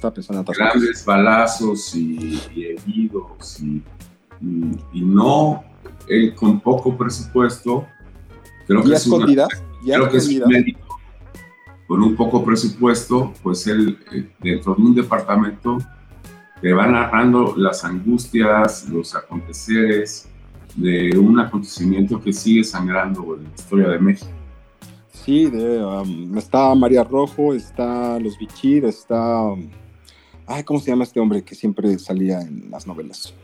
grandes 0.56 1.04
balazos 1.06 1.94
y, 1.94 2.38
heridos 2.54 3.60
y, 3.60 3.82
y, 4.92 5.00
no 5.00 5.64
él 6.06 6.34
con 6.34 6.60
poco 6.60 6.98
presupuesto, 6.98 7.86
creo 8.66 8.82
que, 8.82 8.92
es, 8.92 9.06
una, 9.06 9.46
creo 9.82 10.10
que 10.10 10.18
es 10.18 10.28
un 10.28 10.48
médico 10.48 10.90
con 11.90 12.02
un 12.04 12.14
poco 12.14 12.44
presupuesto, 12.44 13.32
pues 13.42 13.66
él 13.66 13.98
eh, 14.12 14.28
dentro 14.38 14.76
de 14.76 14.82
un 14.82 14.94
departamento 14.94 15.78
te 16.60 16.72
va 16.72 16.86
narrando 16.86 17.54
las 17.56 17.84
angustias, 17.84 18.88
los 18.88 19.16
aconteceres, 19.16 20.28
de 20.76 21.18
un 21.18 21.38
acontecimiento 21.38 22.20
que 22.20 22.32
sigue 22.32 22.64
sangrando 22.64 23.36
en 23.36 23.44
la 23.44 23.50
historia 23.54 23.88
de 23.88 23.98
México. 23.98 24.30
Sí, 25.12 25.46
um, 25.46 26.36
está 26.38 26.74
María 26.74 27.04
Rojo, 27.04 27.54
está 27.54 28.18
Los 28.18 28.38
Bichir, 28.38 28.84
está... 28.84 29.42
Um, 29.42 29.68
ay, 30.46 30.64
¿cómo 30.64 30.80
se 30.80 30.90
llama 30.90 31.04
este 31.04 31.20
hombre 31.20 31.42
que 31.42 31.54
siempre 31.54 31.98
salía 31.98 32.40
en 32.40 32.70
las 32.70 32.86
novelas? 32.86 33.34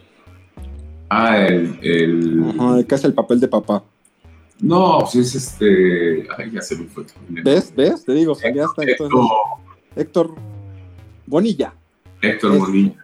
Ah, 1.11 1.38
el... 1.47 1.78
el... 1.83 2.87
que 2.88 2.95
es 2.95 3.04
el 3.04 3.14
papel 3.14 3.40
de 3.40 3.49
papá. 3.49 3.85
No, 4.59 5.00
pues 5.00 5.16
es 5.16 5.35
este... 5.35 6.26
Ay, 6.37 6.50
ya 6.50 6.62
se 6.62 6.76
me 6.76 6.87
fue. 6.87 7.04
¿Ves? 7.28 7.73
¿Ves? 7.76 8.04
Te 8.04 8.14
digo, 8.14 8.35
salía 8.35 8.64
hasta 8.64 8.83
Héctor, 8.83 9.11
Héctor 9.95 10.35
Bonilla. 11.26 11.75
Héctor 12.23 12.59
Bonilla. 12.59 12.95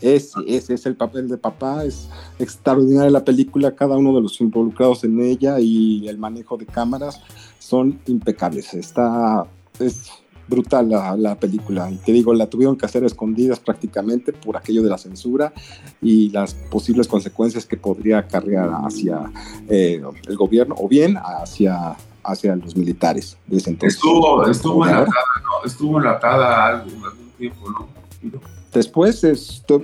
Ese, 0.00 0.38
ese 0.46 0.74
es 0.74 0.86
el 0.86 0.96
papel 0.96 1.28
de 1.28 1.38
papá, 1.38 1.84
es 1.84 2.08
extraordinaria 2.38 3.10
la 3.10 3.24
película, 3.24 3.74
cada 3.74 3.96
uno 3.96 4.14
de 4.14 4.22
los 4.22 4.40
involucrados 4.40 5.04
en 5.04 5.20
ella 5.20 5.58
y 5.60 6.08
el 6.08 6.18
manejo 6.18 6.56
de 6.56 6.66
cámaras 6.66 7.20
son 7.58 8.00
impecables. 8.06 8.74
Está, 8.74 9.44
es 9.80 10.10
brutal 10.48 10.88
la, 10.88 11.34
película. 11.36 11.90
Y 11.90 11.96
te 11.96 12.12
digo, 12.12 12.32
la 12.32 12.46
tuvieron 12.48 12.76
que 12.76 12.86
hacer 12.86 13.04
escondidas 13.04 13.60
prácticamente 13.60 14.32
por 14.32 14.56
aquello 14.56 14.82
de 14.82 14.88
la 14.88 14.98
censura 14.98 15.52
y 16.00 16.30
las 16.30 16.54
posibles 16.54 17.06
consecuencias 17.06 17.66
que 17.66 17.76
podría 17.76 18.18
acarrear 18.18 18.70
hacia 18.84 19.30
eh, 19.68 20.02
el 20.26 20.36
gobierno 20.36 20.74
o 20.78 20.88
bien 20.88 21.16
hacia, 21.16 21.96
hacia 22.24 22.56
los 22.56 22.76
militares 22.76 23.36
Estuvo, 23.50 24.46
estuvo 24.46 24.86
enlatada, 24.86 25.12
¿no? 25.42 25.66
Estuvo 25.66 25.98
enlatada 25.98 26.66
algún, 26.66 27.04
algún 27.04 27.30
tiempo, 27.36 27.70
¿no? 27.70 28.57
Después, 28.72 29.24
esto, 29.24 29.82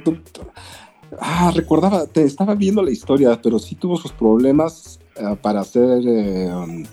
ah, 1.20 1.52
recordaba, 1.54 2.06
te 2.06 2.22
estaba 2.22 2.54
viendo 2.54 2.82
la 2.82 2.90
historia, 2.90 3.40
pero 3.42 3.58
sí 3.58 3.74
tuvo 3.74 3.96
sus 3.96 4.12
problemas 4.12 4.98
eh, 5.16 5.36
para 5.40 5.64
ser 5.64 6.02
eh, 6.06 6.84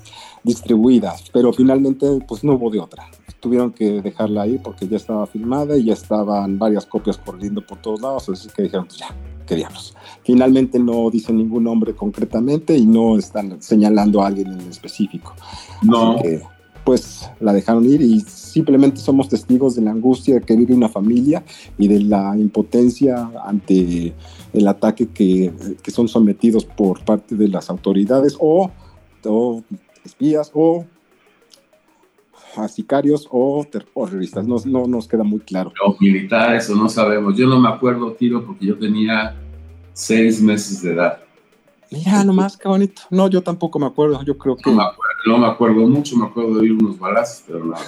distribuidas, 0.43 1.29
pero 1.31 1.51
finalmente 1.53 2.07
pues 2.27 2.43
no 2.43 2.53
hubo 2.53 2.69
de 2.69 2.79
otra. 2.79 3.05
Tuvieron 3.39 3.71
que 3.71 4.01
dejarla 4.01 4.43
ahí 4.43 4.59
porque 4.63 4.87
ya 4.87 4.97
estaba 4.97 5.25
filmada 5.25 5.75
y 5.75 5.85
ya 5.85 5.93
estaban 5.93 6.59
varias 6.59 6.85
copias 6.85 7.17
corriendo 7.17 7.65
por 7.65 7.81
todos 7.81 8.01
lados, 8.01 8.29
así 8.29 8.49
que 8.55 8.63
dijeron, 8.63 8.85
pues 8.85 8.99
ya, 8.99 9.15
qué 9.47 9.55
diablos. 9.55 9.95
Finalmente 10.23 10.77
no 10.77 11.09
dicen 11.09 11.37
ningún 11.37 11.63
nombre 11.63 11.95
concretamente 11.95 12.77
y 12.77 12.85
no 12.85 13.17
están 13.17 13.61
señalando 13.61 14.21
a 14.21 14.27
alguien 14.27 14.51
en 14.51 14.69
específico. 14.69 15.33
No 15.81 16.17
pues 16.83 17.29
la 17.39 17.53
dejaron 17.53 17.85
ir 17.85 18.01
y 18.01 18.21
simplemente 18.51 18.97
somos 18.97 19.29
testigos 19.29 19.75
de 19.75 19.81
la 19.81 19.91
angustia 19.91 20.39
que 20.41 20.55
vive 20.55 20.73
una 20.73 20.89
familia 20.89 21.43
y 21.77 21.87
de 21.87 22.01
la 22.01 22.37
impotencia 22.37 23.31
ante 23.45 24.13
el 24.53 24.67
ataque 24.67 25.07
que, 25.07 25.53
que 25.81 25.91
son 25.91 26.07
sometidos 26.07 26.65
por 26.65 27.03
parte 27.03 27.35
de 27.35 27.47
las 27.47 27.69
autoridades 27.69 28.35
o, 28.39 28.71
espías 30.03 30.51
o 30.53 30.85
a 32.57 32.67
sicarios 32.67 33.27
o 33.31 33.65
terroristas. 33.69 34.45
No, 34.45 34.57
no 34.65 34.87
nos 34.87 35.07
queda 35.07 35.23
muy 35.23 35.39
claro. 35.39 35.71
Los 35.85 36.01
militares 36.01 36.69
o 36.69 36.75
no 36.75 36.89
sabemos. 36.89 37.37
Yo 37.37 37.47
no 37.47 37.59
me 37.59 37.69
acuerdo, 37.69 38.11
Tiro, 38.13 38.45
porque 38.45 38.65
yo 38.65 38.77
tenía 38.77 39.35
seis 39.93 40.41
meses 40.41 40.81
de 40.81 40.93
edad. 40.93 41.19
Mira 41.91 42.23
nomás, 42.23 42.57
qué 42.57 42.67
bonito. 42.67 43.03
No, 43.09 43.27
yo 43.27 43.43
tampoco 43.43 43.77
me 43.77 43.85
acuerdo. 43.85 44.23
Yo 44.23 44.37
creo 44.37 44.55
que. 44.55 44.71
No 44.71 44.77
me 44.77 44.83
acuerdo, 44.83 45.11
no 45.27 45.37
me 45.37 45.47
acuerdo 45.47 45.87
mucho, 45.87 46.17
me 46.17 46.25
acuerdo 46.25 46.55
de 46.55 46.59
oír 46.61 46.73
unos 46.73 46.97
balazos, 46.97 47.43
pero 47.45 47.65
nada. 47.65 47.83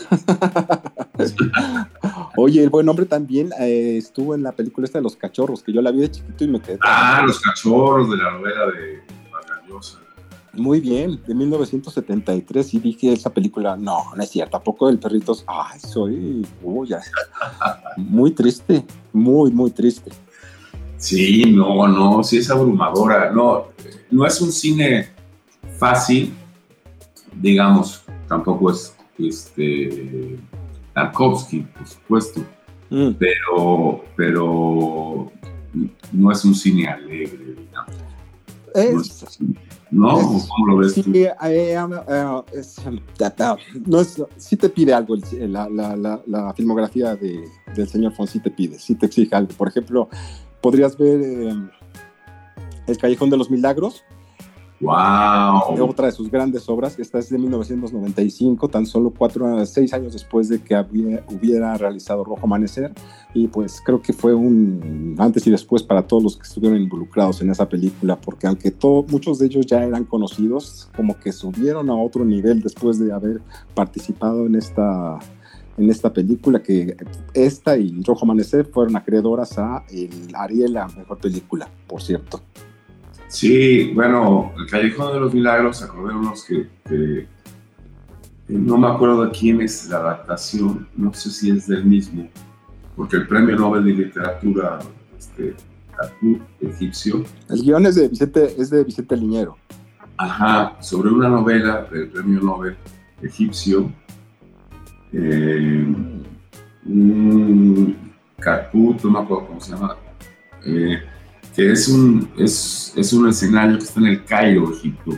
Oye, 2.38 2.64
el 2.64 2.70
buen 2.70 2.88
hombre 2.90 3.06
también 3.06 3.52
eh, 3.60 3.98
estuvo 3.98 4.36
en 4.36 4.44
la 4.44 4.52
película 4.52 4.86
esta 4.86 5.00
de 5.00 5.04
los 5.04 5.16
cachorros, 5.16 5.64
que 5.64 5.72
yo 5.72 5.82
la 5.82 5.92
vi 5.92 6.00
de 6.00 6.12
chiquito 6.12 6.44
y 6.44 6.48
me 6.48 6.60
quedé. 6.62 6.80
Ah, 6.82 7.24
los 7.26 7.40
cachorros 7.40 8.10
de 8.12 8.18
la 8.18 8.32
novela 8.32 8.66
de 8.68 9.02
Vargas 9.32 10.00
Muy 10.54 10.82
bien, 10.82 11.22
de 11.26 11.34
1973 11.34 12.74
y 12.74 12.80
dije 12.80 13.14
esa 13.14 13.30
película, 13.30 13.78
no, 13.78 14.14
no 14.16 14.24
es 14.24 14.30
cierto, 14.30 14.58
tampoco 14.58 14.90
el 14.90 15.00
perrito, 15.00 15.36
ay, 15.48 15.80
soy, 15.80 16.46
uy, 16.62 16.88
ya. 16.90 17.02
muy 17.96 18.32
triste, 18.32 18.86
muy, 19.14 19.52
muy 19.52 19.72
triste. 19.72 20.12
Sí, 21.04 21.44
no, 21.54 21.86
no, 21.86 22.24
sí 22.24 22.38
es 22.38 22.50
abrumadora. 22.50 23.30
No, 23.30 23.68
no 24.10 24.26
es 24.26 24.40
un 24.40 24.54
cine 24.54 25.10
fácil, 25.78 26.34
digamos, 27.42 28.06
tampoco 28.30 28.72
es 28.72 28.96
este 29.20 30.40
Tarkovsky, 30.94 31.60
por 31.60 31.86
supuesto, 31.86 32.42
mm. 32.90 33.10
pero, 33.20 34.06
pero 34.16 35.30
no 36.14 36.32
es 36.32 36.46
un 36.46 36.56
cine 36.56 36.88
alegre, 36.88 37.54
digamos. 37.58 39.26
no, 39.92 40.16
¿cómo 40.16 40.68
lo 40.70 40.78
ves? 40.78 40.94
Sí, 40.94 41.04
eh, 41.44 41.78
no 43.86 44.06
sí 44.38 44.56
te 44.56 44.70
pide 44.70 44.94
algo 44.94 45.18
la, 45.34 45.68
la, 45.68 46.22
la, 46.26 46.54
filmografía 46.54 47.18
de, 47.18 47.44
del 47.76 47.90
señor 47.90 48.14
Fon, 48.14 48.26
sí 48.26 48.40
te 48.40 48.50
pide, 48.50 48.80
sí 48.80 48.96
te 48.96 49.08
exige 49.08 49.36
algo. 49.36 49.52
Por 49.58 49.68
ejemplo, 49.68 50.08
podrías 50.64 50.98
ver 50.98 51.22
eh, 51.22 51.54
El 52.88 52.98
Callejón 52.98 53.30
de 53.30 53.38
los 53.38 53.52
Milagros 53.52 54.04
Wow. 54.84 55.90
Otra 55.90 56.08
de 56.08 56.12
sus 56.12 56.30
grandes 56.30 56.68
obras, 56.68 57.00
esta 57.00 57.18
es 57.18 57.30
de 57.30 57.38
1995, 57.38 58.68
tan 58.68 58.86
solo 58.86 59.14
cuatro, 59.18 59.66
seis 59.66 59.94
años 59.94 60.12
después 60.12 60.50
de 60.50 60.60
que 60.60 60.76
hubiera 61.30 61.78
realizado 61.78 62.26
Rojo 62.26 62.42
Amanecer, 62.44 62.92
y 63.34 63.48
pues 63.48 63.82
creo 63.82 64.02
que 64.02 64.12
fue 64.12 64.34
un 64.34 65.16
antes 65.20 65.48
y 65.48 65.52
después 65.52 65.84
para 65.84 66.06
todos 66.06 66.24
los 66.24 66.36
que 66.36 66.44
estuvieron 66.44 66.82
involucrados 66.82 67.42
en 67.42 67.50
esa 67.50 67.70
película, 67.70 68.18
porque 68.20 68.46
aunque 68.48 68.72
todo, 68.72 69.06
muchos 69.08 69.40
de 69.40 69.46
ellos 69.46 69.66
ya 69.66 69.86
eran 69.86 70.04
conocidos, 70.04 70.90
como 70.98 71.18
que 71.18 71.32
subieron 71.32 71.90
a 71.90 71.96
otro 71.96 72.26
nivel 72.26 72.62
después 72.62 73.00
de 73.00 73.14
haber 73.14 73.42
participado 73.74 74.46
en 74.48 74.56
esta 74.56 75.18
en 75.78 75.90
esta 75.90 76.14
película, 76.14 76.62
que 76.62 76.96
esta 77.34 77.78
y 77.78 78.02
Rojo 78.04 78.26
Amanecer 78.26 78.66
fueron 78.66 78.96
acreedoras 78.96 79.58
a 79.58 79.84
el 79.90 80.34
Ariel, 80.36 80.74
la 80.74 80.88
mejor 80.88 81.18
película, 81.18 81.68
por 81.88 82.02
cierto. 82.02 82.42
Sí, 83.28 83.92
bueno, 83.94 84.54
El 84.58 84.68
Callejón 84.68 85.14
de 85.14 85.20
los 85.20 85.34
Milagros, 85.34 85.82
acordémonos 85.82 86.44
que, 86.46 86.68
que, 86.88 87.28
no 88.48 88.78
me 88.78 88.88
acuerdo 88.88 89.26
de 89.26 89.32
quién 89.32 89.62
es 89.62 89.90
la 89.90 89.98
adaptación, 89.98 90.88
no 90.96 91.14
sé 91.14 91.32
si 91.32 91.50
es 91.50 91.68
del 91.68 91.86
mismo, 91.86 92.30
porque 92.96 93.18
el 93.18 93.28
premio 93.28 93.56
Nobel 93.56 93.86
de 93.86 93.94
Literatura, 93.94 94.80
este, 95.18 95.56
egipcio. 96.62 97.24
El 97.50 97.62
guion 97.62 97.86
es 97.88 97.96
de 97.96 98.08
Vicente, 98.10 98.56
es 98.58 98.70
de 98.70 98.84
Vicente 98.84 99.18
Liñero. 99.18 99.58
Ajá, 100.18 100.78
sobre 100.80 101.10
una 101.10 101.28
novela 101.28 101.88
del 101.92 102.10
premio 102.10 102.40
Nobel 102.42 102.78
egipcio 103.24 103.92
eh, 105.14 105.86
un 106.86 107.98
Caput, 108.40 109.02
no 109.04 109.12
me 109.12 109.20
acuerdo 109.20 109.48
cómo 109.48 109.62
se 109.62 109.72
llama, 109.72 109.96
eh, 110.66 111.02
que 111.56 111.72
es 111.72 111.88
un, 111.88 112.30
es, 112.38 112.94
es, 112.96 113.14
un 113.14 113.30
escenario 113.30 113.78
que 113.78 113.84
está 113.84 114.00
en 114.00 114.08
el 114.08 114.26
Cairo, 114.26 114.72
Egipto, 114.74 115.12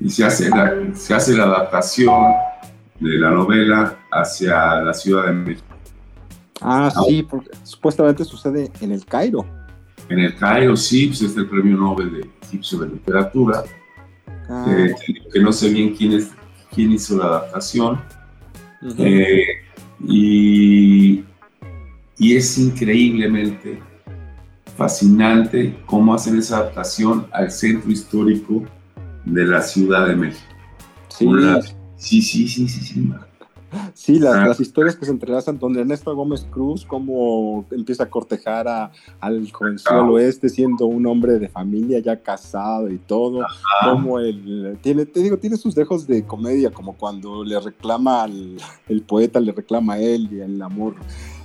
y 0.00 0.10
se 0.10 0.24
hace, 0.24 0.50
la, 0.50 0.94
se 0.94 1.14
hace 1.14 1.36
la 1.36 1.44
adaptación 1.44 2.34
de 3.00 3.18
la 3.18 3.30
novela 3.30 3.96
hacia 4.10 4.82
la 4.82 4.92
Ciudad 4.92 5.26
de 5.26 5.32
México. 5.32 5.66
Ah, 6.60 6.92
sí, 7.06 7.22
porque 7.22 7.50
supuestamente 7.62 8.24
sucede 8.24 8.70
en 8.80 8.92
el 8.92 9.04
Cairo. 9.04 9.46
En 10.08 10.18
el 10.18 10.36
Cairo, 10.36 10.76
sí, 10.76 11.06
pues 11.06 11.22
es 11.22 11.36
el 11.36 11.48
premio 11.48 11.76
Nobel 11.76 12.12
de 12.12 12.30
Egipcio 12.42 12.78
de 12.80 12.88
Literatura. 12.88 13.62
Ah. 14.48 14.66
Eh, 14.68 14.94
que 15.32 15.40
no 15.40 15.52
sé 15.52 15.68
bien 15.68 15.94
quién, 15.94 16.12
es, 16.12 16.30
quién 16.74 16.90
hizo 16.92 17.16
la 17.16 17.26
adaptación, 17.26 18.00
eh, 18.98 19.44
y, 20.06 21.24
y, 22.18 22.36
es 22.36 22.58
increíblemente 22.58 23.80
fascinante 24.76 25.76
cómo 25.86 26.14
hacen 26.14 26.38
esa 26.38 26.58
adaptación 26.58 27.26
al 27.32 27.50
centro 27.50 27.90
histórico 27.90 28.64
de 29.24 29.44
la 29.44 29.62
Ciudad 29.62 30.06
de 30.06 30.16
México. 30.16 30.54
Sí, 31.08 31.26
sí, 31.96 32.22
sí, 32.22 32.48
sí, 32.48 32.68
sí, 32.68 32.84
sí. 32.84 33.10
Sí, 33.94 34.18
las, 34.18 34.34
ah. 34.34 34.46
las, 34.46 34.60
historias 34.60 34.96
que 34.96 35.04
se 35.04 35.10
entrelazan, 35.10 35.58
donde 35.58 35.80
Ernesto 35.80 36.14
Gómez 36.14 36.46
Cruz, 36.50 36.86
como 36.86 37.66
empieza 37.70 38.04
a 38.04 38.10
cortejar 38.10 38.66
a, 38.66 38.90
al 39.20 39.50
jovencito 39.50 40.06
oeste, 40.06 40.48
siendo 40.48 40.86
un 40.86 41.06
hombre 41.06 41.38
de 41.38 41.48
familia 41.48 41.98
ya 41.98 42.22
casado 42.22 42.90
y 42.90 42.98
todo, 42.98 43.44
como 43.82 44.20
él 44.20 44.78
tiene, 44.80 45.04
te 45.04 45.20
digo, 45.20 45.38
tiene 45.38 45.56
sus 45.56 45.74
dejos 45.74 46.06
de 46.06 46.24
comedia, 46.24 46.70
como 46.70 46.96
cuando 46.96 47.44
le 47.44 47.58
reclama 47.60 48.22
al 48.22 48.56
el 48.88 49.02
poeta, 49.02 49.40
le 49.40 49.52
reclama 49.52 49.94
a 49.94 49.98
él 49.98 50.28
y 50.32 50.40
el 50.40 50.62
amor, 50.62 50.94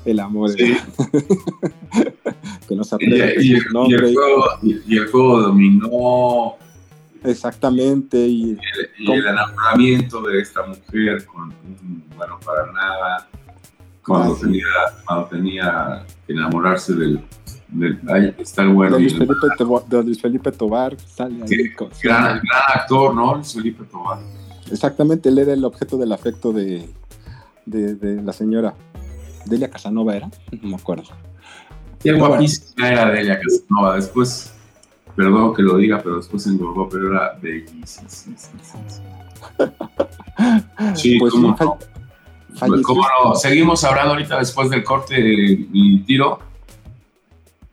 el 0.05 0.19
amor 0.19 0.55
que 2.67 2.75
no 2.75 2.83
se 2.83 2.95
y, 2.99 3.05
y, 3.05 3.51
y, 3.51 3.53
el 3.55 3.63
juego, 3.69 4.45
y 4.61 4.97
el 4.97 5.07
juego 5.07 5.41
dominó 5.41 6.57
Exactamente. 7.23 8.17
Y, 8.17 8.57
el 8.99 9.25
enamoramiento 9.25 10.21
de 10.21 10.39
esta 10.39 10.65
mujer 10.65 11.25
con, 11.25 11.53
bueno, 12.17 12.39
para 12.45 12.71
nada, 12.71 13.27
cuando, 14.05 14.35
tenía, 14.35 14.65
cuando 15.05 15.25
tenía 15.27 16.05
que 16.25 16.33
enamorarse 16.33 16.93
del, 16.93 17.21
del 17.69 17.99
está 18.37 18.63
el 18.63 18.69
bueno. 18.69 18.95
De 18.95 19.01
Luis, 19.01 19.13
Felipe, 19.13 19.33
de 19.87 20.03
Luis 20.03 20.21
Felipe 20.21 20.51
Tobar, 20.51 20.99
sale 20.99 21.45
gran, 22.03 22.41
actor, 22.73 23.13
¿no? 23.13 23.35
Luis 23.35 23.53
Felipe 23.53 23.83
Tobar. 23.85 24.19
Exactamente, 24.71 25.29
él 25.29 25.37
era 25.37 25.53
el 25.53 25.63
objeto 25.65 25.97
del 25.97 26.11
afecto 26.11 26.51
de, 26.51 26.89
de, 27.65 27.95
de 27.95 28.21
la 28.21 28.33
señora 28.33 28.75
Delia 29.45 29.69
Casanova, 29.69 30.15
¿era? 30.15 30.29
No 30.61 30.69
me 30.69 30.75
acuerdo. 30.75 31.03
Qué 31.99 32.11
guapísima 32.11 32.89
era 32.89 33.09
Delia 33.09 33.39
Casanova. 33.39 33.95
Después 33.95 34.52
Perdón 35.15 35.53
que 35.53 35.61
lo 35.61 35.77
diga, 35.77 36.01
pero 36.01 36.17
después 36.17 36.45
engordó, 36.47 36.89
pero 36.89 37.11
era 37.11 37.37
bellísimo. 37.41 38.09
Sí, 40.95 41.19
pues 41.19 41.33
¿cómo, 41.33 41.49
no? 41.49 41.77
¿cómo 42.83 43.01
no? 43.01 43.35
Seguimos 43.35 43.83
hablando 43.83 44.13
ahorita 44.13 44.39
después 44.39 44.69
del 44.69 44.83
corte 44.83 45.15
y 45.19 45.99
tiro. 46.03 46.39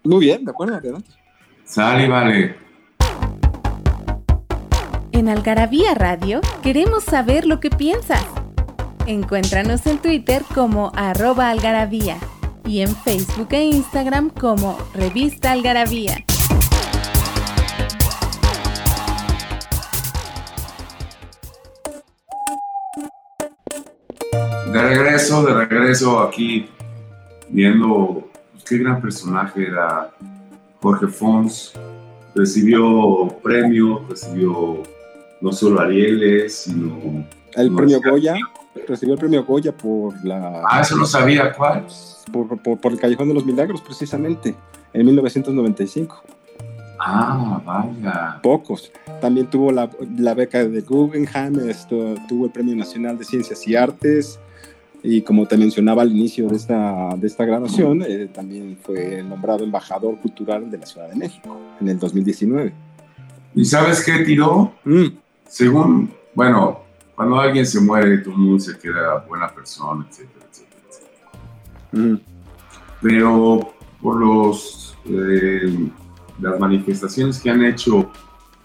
Muy 0.05 0.20
bien, 0.20 0.44
de 0.44 0.50
acuerdo, 0.50 0.76
adelante. 0.76 1.11
Sale, 1.64 2.09
vale. 2.09 2.57
En 5.12 5.29
Algarabía 5.29 5.94
Radio 5.94 6.40
queremos 6.62 7.05
saber 7.05 7.46
lo 7.46 7.61
que 7.61 7.70
piensas. 7.70 8.24
Encuéntranos 9.07 9.87
en 9.87 9.98
Twitter 9.98 10.42
como 10.55 10.92
arroba 10.94 11.50
algarabía 11.50 12.16
y 12.64 12.81
en 12.81 12.94
Facebook 12.94 13.48
e 13.50 13.64
Instagram 13.64 14.31
como 14.31 14.79
revista 14.94 15.53
algarabía. 15.53 16.24
De 24.66 24.82
regreso, 24.82 25.42
de 25.44 25.54
regreso 25.54 26.20
aquí, 26.20 26.68
viendo 27.48 28.28
pues, 28.52 28.64
qué 28.64 28.78
gran 28.78 29.00
personaje 29.00 29.66
era 29.66 30.10
Jorge 30.80 31.08
Fons. 31.08 31.72
Recibió 32.34 33.28
premio, 33.42 34.04
recibió 34.08 34.82
no 35.40 35.52
solo 35.52 35.80
Arieles, 35.80 36.54
sino... 36.54 37.26
El 37.54 37.74
premio 37.74 38.00
Goya, 38.00 38.36
recibió 38.86 39.14
el 39.14 39.20
premio 39.20 39.44
Goya 39.44 39.72
por 39.72 40.14
la... 40.24 40.62
Ah, 40.70 40.80
eso 40.80 40.96
no 40.96 41.04
sabía, 41.04 41.52
¿cuál? 41.52 41.86
Por, 42.32 42.78
por, 42.78 42.92
el 42.92 43.00
Callejón 43.00 43.28
de 43.28 43.34
los 43.34 43.44
Milagros, 43.44 43.80
precisamente, 43.80 44.54
en 44.92 45.06
1995. 45.06 46.22
Ah, 47.00 47.60
vaya. 47.64 48.38
Pocos. 48.42 48.92
También 49.20 49.48
tuvo 49.48 49.72
la, 49.72 49.90
la 50.16 50.34
beca 50.34 50.64
de 50.64 50.80
Guggenheim, 50.82 51.58
esto, 51.68 52.14
tuvo 52.28 52.46
el 52.46 52.52
Premio 52.52 52.76
Nacional 52.76 53.18
de 53.18 53.24
Ciencias 53.24 53.66
y 53.66 53.74
Artes, 53.74 54.38
y 55.02 55.22
como 55.22 55.46
te 55.46 55.56
mencionaba 55.56 56.02
al 56.02 56.10
inicio 56.10 56.48
de 56.48 56.56
esta, 56.56 57.08
de 57.16 57.26
esta 57.26 57.44
grabación, 57.44 58.02
eh, 58.06 58.28
también 58.32 58.76
fue 58.82 59.22
nombrado 59.22 59.64
embajador 59.64 60.18
cultural 60.18 60.70
de 60.70 60.78
la 60.78 60.86
Ciudad 60.86 61.08
de 61.08 61.16
México 61.16 61.58
en 61.80 61.88
el 61.88 61.98
2019. 61.98 62.72
¿Y 63.54 63.64
sabes 63.64 64.04
qué 64.04 64.18
tiró? 64.24 64.74
Mm. 64.84 65.06
Según, 65.48 66.10
bueno, 66.34 66.80
cuando 67.14 67.40
alguien 67.40 67.66
se 67.66 67.80
muere, 67.80 68.18
todo 68.18 68.34
el 68.34 68.40
mundo 68.40 68.60
se 68.60 68.78
queda 68.78 69.24
buena 69.28 69.48
persona, 69.48 70.06
etcétera, 70.08 70.46
etcétera, 70.50 70.82
etcétera. 70.88 72.12
Mm. 72.12 72.20
Pero 73.02 73.74
por 74.00 74.16
los, 74.20 74.96
eh, 75.06 75.88
las 76.40 76.60
manifestaciones 76.60 77.40
que 77.40 77.50
han 77.50 77.64
hecho 77.64 78.10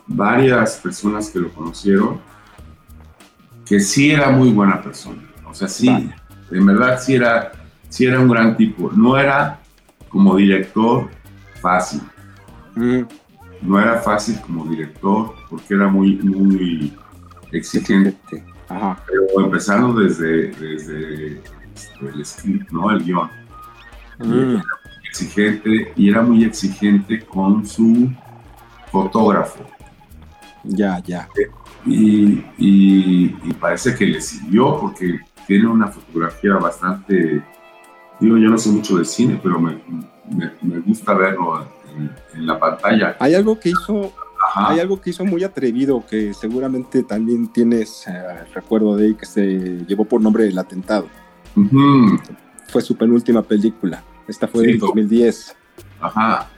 varias 0.08 0.78
personas 0.78 1.30
que 1.30 1.40
lo 1.40 1.52
conocieron, 1.54 2.20
que 3.66 3.80
sí 3.80 4.12
era 4.12 4.30
muy 4.30 4.52
buena 4.52 4.82
persona. 4.82 5.22
O 5.50 5.54
sea, 5.54 5.68
sí, 5.68 5.90
en 6.52 6.66
verdad 6.66 7.00
sí 7.02 7.16
era, 7.16 7.52
sí 7.90 8.06
era 8.06 8.20
un 8.20 8.30
gran 8.30 8.56
tipo. 8.56 8.92
No 8.92 9.18
era 9.18 9.60
como 10.10 10.36
director 10.36 11.10
fácil. 11.62 12.02
Mm. 12.76 13.02
No 13.62 13.80
era 13.80 13.98
fácil 14.00 14.40
como 14.42 14.66
director 14.66 15.34
porque 15.50 15.74
era 15.74 15.88
muy, 15.88 16.18
muy 16.18 16.94
exigente. 17.52 18.44
Pero 18.68 19.46
empezando 19.46 19.94
desde, 19.94 20.52
desde 20.52 21.42
este, 21.74 22.08
el 22.08 22.26
script, 22.26 22.72
¿no? 22.72 22.92
El 22.92 23.04
guion. 23.04 23.30
Mm. 24.18 24.62
exigente 25.10 25.92
y 25.98 26.10
era 26.10 26.22
muy 26.22 26.46
exigente 26.46 27.20
con 27.26 27.66
su 27.66 28.12
fotógrafo. 28.92 29.66
Ya, 30.64 31.00
ya. 31.00 31.28
Y, 31.86 32.44
y, 32.58 33.38
y, 33.44 33.54
parece 33.60 33.94
que 33.94 34.06
le 34.06 34.22
sirvió 34.22 34.80
porque 34.80 35.20
tiene 35.48 35.68
una 35.68 35.88
fotografía 35.88 36.54
bastante, 36.56 37.44
digo, 38.20 38.38
yo 38.38 38.50
no 38.50 38.58
sé 38.58 38.70
mucho 38.70 38.98
de 38.98 39.06
cine, 39.06 39.40
pero 39.42 39.60
me, 39.60 39.78
me, 40.62 40.80
gusta 40.80 41.14
verlo 41.14 41.66
en, 42.34 42.46
la 42.46 42.60
pantalla. 42.60 43.16
Hay 43.20 43.36
algo 43.36 43.60
que 43.60 43.70
hizo, 43.70 44.14
hay 44.56 44.80
algo 44.80 45.00
que 45.00 45.12
hizo 45.12 45.24
muy 45.26 45.44
atrevido 45.44 46.04
que 46.06 46.34
seguramente 46.34 47.04
también 47.04 47.52
tienes 47.52 48.06
eh, 48.08 48.44
recuerdo 48.54 48.96
de 48.96 49.08
él 49.08 49.18
que 49.18 49.26
se 49.26 49.86
llevó 49.88 50.06
por 50.06 50.22
nombre 50.22 50.48
El 50.48 50.58
Atentado. 50.58 51.08
Fue 52.68 52.82
su 52.82 52.98
penúltima 52.98 53.42
película. 53.42 54.04
Esta 54.28 54.48
fue 54.48 54.72
en 54.72 54.80
2010. 54.80 55.56
Ajá. 56.02 56.50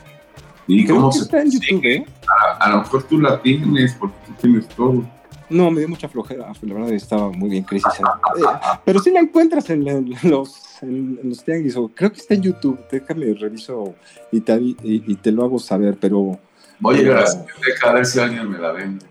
¿Y 0.66 0.84
Creo 0.84 0.96
cómo 0.96 1.10
que 1.10 1.18
está 1.18 1.42
en 1.42 1.50
YouTube, 1.50 1.84
¿eh? 1.84 2.06
A, 2.60 2.64
a, 2.64 2.70
lo 2.70 2.78
mejor 2.78 3.02
tú 3.04 3.18
la 3.18 3.40
tienes 3.40 3.94
porque 3.94 4.14
tú 4.26 4.32
tienes 4.40 4.68
todo. 4.68 5.04
No, 5.50 5.70
me 5.70 5.80
dio 5.80 5.88
mucha 5.88 6.08
flojera, 6.08 6.52
la 6.62 6.74
verdad 6.74 6.92
estaba 6.92 7.30
muy 7.30 7.50
bien 7.50 7.64
crisis. 7.64 7.92
Eh, 7.94 8.42
pero 8.84 9.00
sí 9.00 9.10
la 9.10 9.20
encuentras 9.20 9.68
en, 9.70 9.84
los, 10.22 10.82
en, 10.82 11.18
los 11.24 11.44
tianguis, 11.44 11.76
o 11.76 11.88
creo 11.88 12.12
que 12.12 12.20
está 12.20 12.34
en 12.34 12.42
YouTube, 12.42 12.78
déjame 12.90 13.34
reviso 13.34 13.94
y 14.30 14.40
te, 14.40 14.58
y, 14.60 15.14
te 15.16 15.32
lo 15.32 15.44
hago 15.44 15.58
saber, 15.58 15.96
pero... 16.00 16.38
Voy 16.78 16.96
a 16.96 16.98
llegar 16.98 17.24
a 17.84 17.92
ver 17.92 18.06
si 18.06 18.20
alguien 18.20 18.48
me 18.50 18.58
la 18.58 18.72
vende. 18.72 19.04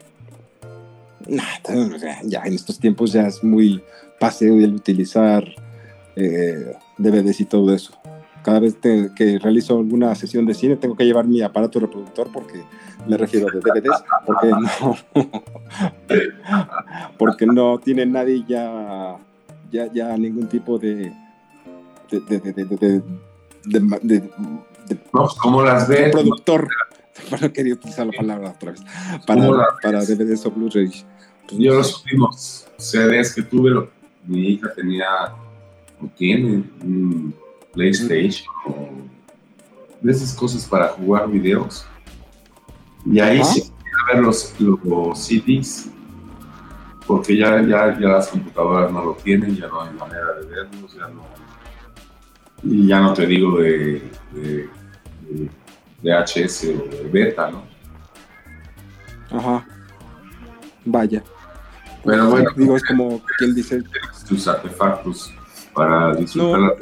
ya 2.24 2.42
en 2.44 2.54
estos 2.54 2.80
tiempos 2.80 3.12
ya 3.12 3.28
es 3.28 3.44
muy 3.44 3.84
paseo 4.20 4.56
el 4.56 4.74
utilizar 4.74 5.44
eh, 6.16 6.74
DVDs 6.98 7.42
y 7.42 7.46
todo 7.46 7.74
eso 7.74 8.00
cada 8.44 8.60
vez 8.60 8.76
que 8.76 9.40
realizo 9.42 9.78
alguna 9.78 10.14
sesión 10.16 10.46
de 10.46 10.54
cine 10.54 10.76
tengo 10.76 10.96
que 10.96 11.06
llevar 11.06 11.26
mi 11.26 11.42
aparato 11.42 11.80
reproductor 11.80 12.30
porque 12.32 12.64
me 13.08 13.18
refiero 13.18 13.48
de 13.48 13.60
DVDs, 13.60 14.04
porque 14.26 14.50
no, 14.50 14.98
porque 17.18 17.46
no 17.46 17.80
tiene 17.80 18.06
nadie 18.06 18.44
ya, 18.48 19.18
ya, 19.72 19.92
ya 19.92 20.18
ningún 20.18 20.48
tipo 20.48 20.78
de, 20.78 21.14
de, 22.12 22.20
de, 22.20 23.02
de, 24.02 24.04
de 24.04 24.30
como 25.42 25.64
las 25.64 25.88
de 25.88 26.10
productor. 26.10 26.68
Bueno, 27.30 27.52
quería 27.52 27.74
utilizar 27.74 28.08
la 28.08 28.14
palabra 28.14 28.52
otra 28.52 28.72
vez. 28.72 28.82
Para, 29.28 29.42
para 29.82 30.06
DVDs 30.06 30.46
o 30.46 30.52
Blu-ray. 30.52 30.90
Pues 31.48 31.62
Yo 31.62 31.76
los 31.76 31.98
últimos 31.98 32.68
CDs 32.78 33.36
que 33.36 33.42
tuve, 33.42 33.90
mi 34.26 34.52
hija 34.52 34.74
tenía, 34.74 35.34
o 36.02 36.08
tiene, 36.16 36.64
un 36.82 37.36
PlayStation, 37.80 38.46
de 40.02 40.12
esas 40.12 40.34
cosas 40.34 40.66
para 40.66 40.90
jugar 40.90 41.30
videos. 41.30 41.86
Y 43.06 43.22
ahí 43.22 43.42
sí 43.46 43.72
a 44.00 44.14
ver 44.14 44.24
los, 44.24 44.54
los 44.60 45.20
CDs, 45.20 45.90
porque 47.08 47.38
ya, 47.38 47.62
ya, 47.62 47.98
ya 47.98 48.08
las 48.08 48.28
computadoras 48.28 48.92
no 48.92 49.04
lo 49.04 49.14
tienen, 49.14 49.56
ya 49.56 49.68
no 49.68 49.82
hay 49.82 49.94
manera 49.94 50.34
de 50.34 50.46
verlos, 50.46 50.94
ya 50.94 51.08
no. 51.08 51.24
Y 52.64 52.88
ya 52.88 53.00
no 53.00 53.14
te 53.14 53.26
digo 53.26 53.60
de, 53.60 54.12
de, 54.34 54.70
de, 56.02 56.12
HS 56.12 56.66
o 56.66 56.88
de 56.90 57.10
beta, 57.10 57.50
¿no? 57.50 57.64
Ajá. 59.32 59.66
Vaya. 60.84 61.24
Pero 62.04 62.30
bueno, 62.30 62.52
digo, 62.56 62.76
es 62.76 62.84
como 62.84 63.22
quien 63.38 63.56
dice. 63.56 63.82
Tus 64.28 64.48
artefactos 64.48 65.34
para 65.74 66.14
disfrutar. 66.16 66.60
No, 66.60 66.76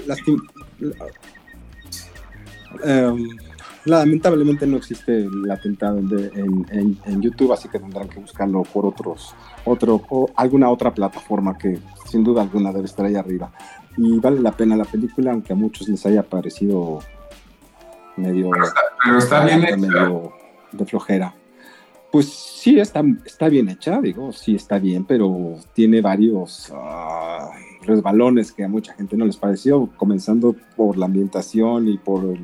Em, 2.84 3.38
lamentablemente 3.86 4.68
no 4.68 4.78
existe 4.78 5.24
el 5.24 5.50
atentado 5.50 5.98
en, 6.00 7.22
YouTube, 7.22 7.54
así 7.54 7.70
que 7.70 7.80
tendrán 7.80 8.10
que 8.10 8.20
buscarlo 8.20 8.63
por 8.63 8.86
otros, 8.86 9.34
otro, 9.66 10.02
o 10.10 10.30
alguna 10.36 10.70
otra 10.70 10.94
plataforma 10.94 11.58
que 11.58 11.80
sin 12.06 12.24
duda 12.24 12.42
alguna 12.42 12.72
debe 12.72 12.86
estar 12.86 13.06
ahí 13.06 13.16
arriba. 13.16 13.52
Y 13.98 14.20
vale 14.20 14.40
la 14.42 14.52
pena 14.52 14.76
la 14.76 14.86
película, 14.86 15.32
aunque 15.32 15.54
a 15.54 15.56
muchos 15.56 15.88
les 15.88 16.06
haya 16.06 16.24
parecido 16.24 17.00
medio, 18.16 18.52
pero 19.04 19.18
está, 19.18 19.46
bien 19.46 19.80
medio 19.80 20.34
de 20.72 20.86
flojera. 20.86 21.34
Pues 22.12 22.30
sí, 22.30 22.80
está, 22.80 23.02
está 23.26 23.50
bien 23.50 23.70
hecha, 23.70 24.00
digo, 24.02 24.32
sí 24.32 24.56
está 24.56 24.80
bien, 24.80 25.06
pero 25.06 25.56
tiene 25.74 26.02
varios 26.02 26.70
uh, 26.70 27.77
resbalones 27.88 28.52
que 28.52 28.63
a 28.63 28.67
mucha 28.67 28.93
gente 28.93 29.17
no 29.17 29.26
les 29.26 29.38
pareció, 29.38 29.89
comenzando 29.97 30.56
por 30.76 30.97
la 30.97 31.06
ambientación 31.06 31.88
y 31.88 31.97
por 31.97 32.38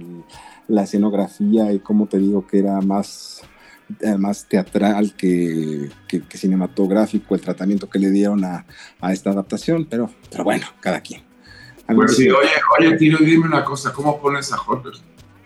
la 0.67 0.83
escenografía 0.83 1.71
y 1.71 1.79
como 1.79 2.07
te 2.07 2.17
digo 2.17 2.47
que 2.47 2.59
era 2.59 2.79
más, 2.81 3.41
eh, 3.99 4.17
más 4.17 4.47
teatral 4.47 5.13
que, 5.15 5.89
cinematográfico 6.31 7.35
el 7.35 7.41
tratamiento 7.41 7.89
que 7.89 7.99
le 7.99 8.09
dieron 8.09 8.43
a, 8.43 8.65
esta 9.11 9.31
adaptación, 9.31 9.85
pero, 9.89 10.09
pero 10.31 10.43
bueno, 10.43 10.65
cada 10.79 11.01
quien. 11.01 11.21
Pues 11.85 12.15
sí, 12.15 12.29
oye, 12.29 12.49
oye, 12.79 12.97
Tiro, 12.97 13.17
dime 13.19 13.45
una 13.45 13.63
cosa, 13.63 13.91
¿cómo 13.91 14.19
pones 14.19 14.51
a 14.53 14.57
Jorge, 14.57 14.89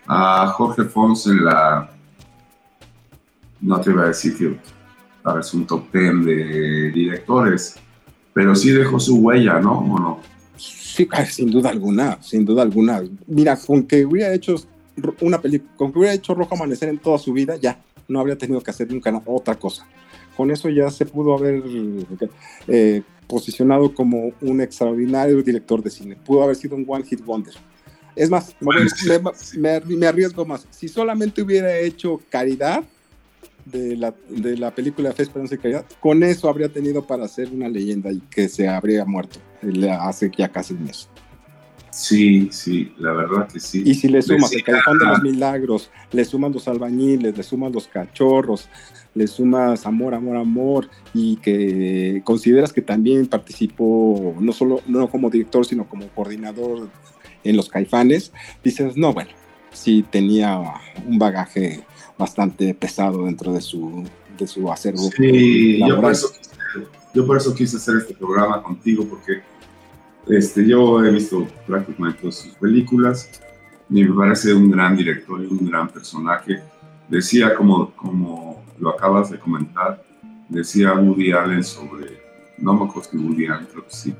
a 0.05 0.47
Jorge 0.55 0.83
Fons 0.83 1.25
en 1.27 1.43
la 1.43 1.91
no 3.61 3.81
te 3.81 3.91
iba 3.91 4.03
a 4.03 4.07
decir 4.07 4.37
que 4.37 4.57
es 5.39 5.53
un 5.53 5.67
top 5.67 5.91
ten 5.91 6.23
de 6.23 6.91
directores, 6.91 7.79
pero 8.37 8.53
sí 8.53 8.69
dejó 8.69 8.99
su 8.99 9.17
huella, 9.17 9.59
¿no? 9.59 9.79
¿O 9.79 9.99
no? 9.99 10.19
Sí, 10.57 11.09
sin 11.31 11.49
duda 11.49 11.71
alguna, 11.71 12.21
sin 12.21 12.45
duda 12.45 12.61
alguna. 12.61 13.01
Mira, 13.25 13.57
con 13.57 13.87
que 13.87 14.05
hubiera 14.05 14.31
hecho 14.31 14.53
una 15.21 15.41
película, 15.41 15.71
con 15.75 15.91
que 15.91 15.97
hubiera 15.97 16.13
hecho 16.13 16.35
Rojo 16.35 16.53
Amanecer 16.53 16.89
en 16.89 16.99
toda 16.99 17.17
su 17.17 17.33
vida, 17.33 17.55
ya, 17.55 17.81
no 18.07 18.19
habría 18.19 18.37
tenido 18.37 18.61
que 18.61 18.69
hacer 18.69 18.91
nunca 18.91 19.23
otra 19.25 19.55
cosa. 19.55 19.87
Con 20.35 20.51
eso 20.51 20.69
ya 20.69 20.91
se 20.91 21.07
pudo 21.07 21.33
haber 21.33 21.63
eh, 22.67 23.01
posicionado 23.25 23.95
como 23.95 24.31
un 24.41 24.61
extraordinario 24.61 25.41
director 25.41 25.81
de 25.81 25.89
cine. 25.89 26.15
Pudo 26.23 26.43
haber 26.43 26.57
sido 26.57 26.75
un 26.75 26.85
One 26.87 27.05
Hit 27.05 27.25
Wonder. 27.25 27.55
Es 28.15 28.29
más, 28.29 28.55
me, 29.57 29.79
me 29.79 30.05
arriesgo 30.05 30.45
más. 30.45 30.67
Si 30.69 30.87
solamente 30.87 31.41
hubiera 31.41 31.75
hecho 31.79 32.21
Caridad, 32.29 32.83
de 33.71 33.95
la, 33.97 34.13
de 34.29 34.57
la 34.57 34.73
película 34.73 35.11
Fe, 35.13 35.23
Esperanza 35.23 35.55
y 35.55 35.57
Caridad, 35.57 35.85
con 35.99 36.23
eso 36.23 36.49
habría 36.49 36.69
tenido 36.69 37.05
para 37.05 37.25
hacer 37.25 37.49
una 37.51 37.69
leyenda 37.69 38.11
y 38.11 38.19
que 38.29 38.47
se 38.49 38.67
habría 38.67 39.05
muerto 39.05 39.39
hace 39.99 40.31
ya 40.35 40.49
casi 40.49 40.73
un 40.73 40.85
mes. 40.85 41.09
Sí, 41.89 42.49
sí, 42.51 42.93
la 42.99 43.11
verdad 43.11 43.47
que 43.51 43.59
sí. 43.59 43.81
Y 43.83 43.95
si 43.95 44.07
le 44.07 44.21
sumas 44.21 44.53
el 44.53 44.63
Callejón 44.63 44.99
de 44.99 45.05
los 45.05 45.23
Milagros, 45.23 45.89
le 46.11 46.25
sumas 46.25 46.51
los 46.51 46.67
albañiles, 46.67 47.35
le 47.35 47.43
sumas 47.43 47.71
los 47.71 47.87
cachorros, 47.87 48.69
le 49.15 49.25
sumas 49.25 49.83
Amor, 49.87 50.13
Amor, 50.13 50.37
Amor, 50.37 50.89
y 51.15 51.37
que 51.37 52.21
consideras 52.23 52.71
que 52.71 52.83
también 52.83 53.25
participó, 53.25 54.35
no 54.39 54.53
solo 54.53 54.81
no 54.85 55.09
como 55.09 55.31
director, 55.31 55.65
sino 55.65 55.89
como 55.89 56.07
coordinador 56.09 56.87
en 57.43 57.57
los 57.57 57.67
caifanes, 57.67 58.31
dices, 58.63 58.95
no, 58.95 59.13
bueno, 59.13 59.31
sí 59.71 60.05
tenía 60.07 60.61
un 61.07 61.17
bagaje 61.17 61.83
bastante 62.17 62.73
pesado 62.73 63.25
dentro 63.25 63.53
de 63.53 63.61
su, 63.61 64.03
de 64.37 64.47
su 64.47 64.71
acervo. 64.71 65.09
Sí, 65.15 65.79
yo 65.79 66.01
por, 66.01 66.11
eso 66.11 66.31
quise, 66.31 66.87
yo 67.13 67.27
por, 67.27 67.37
eso 67.37 67.53
quise, 67.53 67.77
hacer 67.77 67.97
este 67.97 68.13
programa 68.15 68.61
contigo, 68.63 69.05
porque 69.07 69.41
este, 70.27 70.67
yo 70.67 71.03
he 71.03 71.11
visto 71.11 71.47
prácticamente 71.65 72.21
todas 72.21 72.35
sus 72.35 72.53
películas 72.55 73.29
y 73.89 74.03
me 74.03 74.13
parece 74.13 74.53
un 74.53 74.71
gran 74.71 74.97
director 74.97 75.41
y 75.41 75.47
un 75.47 75.69
gran 75.69 75.89
personaje. 75.89 76.61
Decía, 77.07 77.55
como, 77.55 77.91
como 77.91 78.63
lo 78.79 78.89
acabas 78.89 79.31
de 79.31 79.39
comentar, 79.39 80.03
decía 80.49 80.93
Woody 80.93 81.31
Allen 81.31 81.63
sobre, 81.63 82.19
no 82.57 82.73
me 82.73 82.85
acuerdo 82.85 83.09
si 83.09 83.17
Woody 83.17 83.45
Allen, 83.45 83.67
creo 83.71 83.85
que 83.85 83.93
sí, 83.93 84.15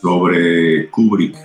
sobre 0.00 0.88
Kubrick. 0.90 1.36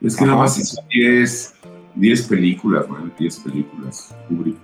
Es 0.00 0.16
que 0.16 0.24
nada 0.24 0.38
más 0.38 0.58
hizo 0.58 0.80
10, 0.90 1.54
10 1.94 2.22
películas, 2.28 2.88
bueno, 2.88 3.10
10 3.18 3.40
películas, 3.40 4.14
Kubrick 4.28 4.56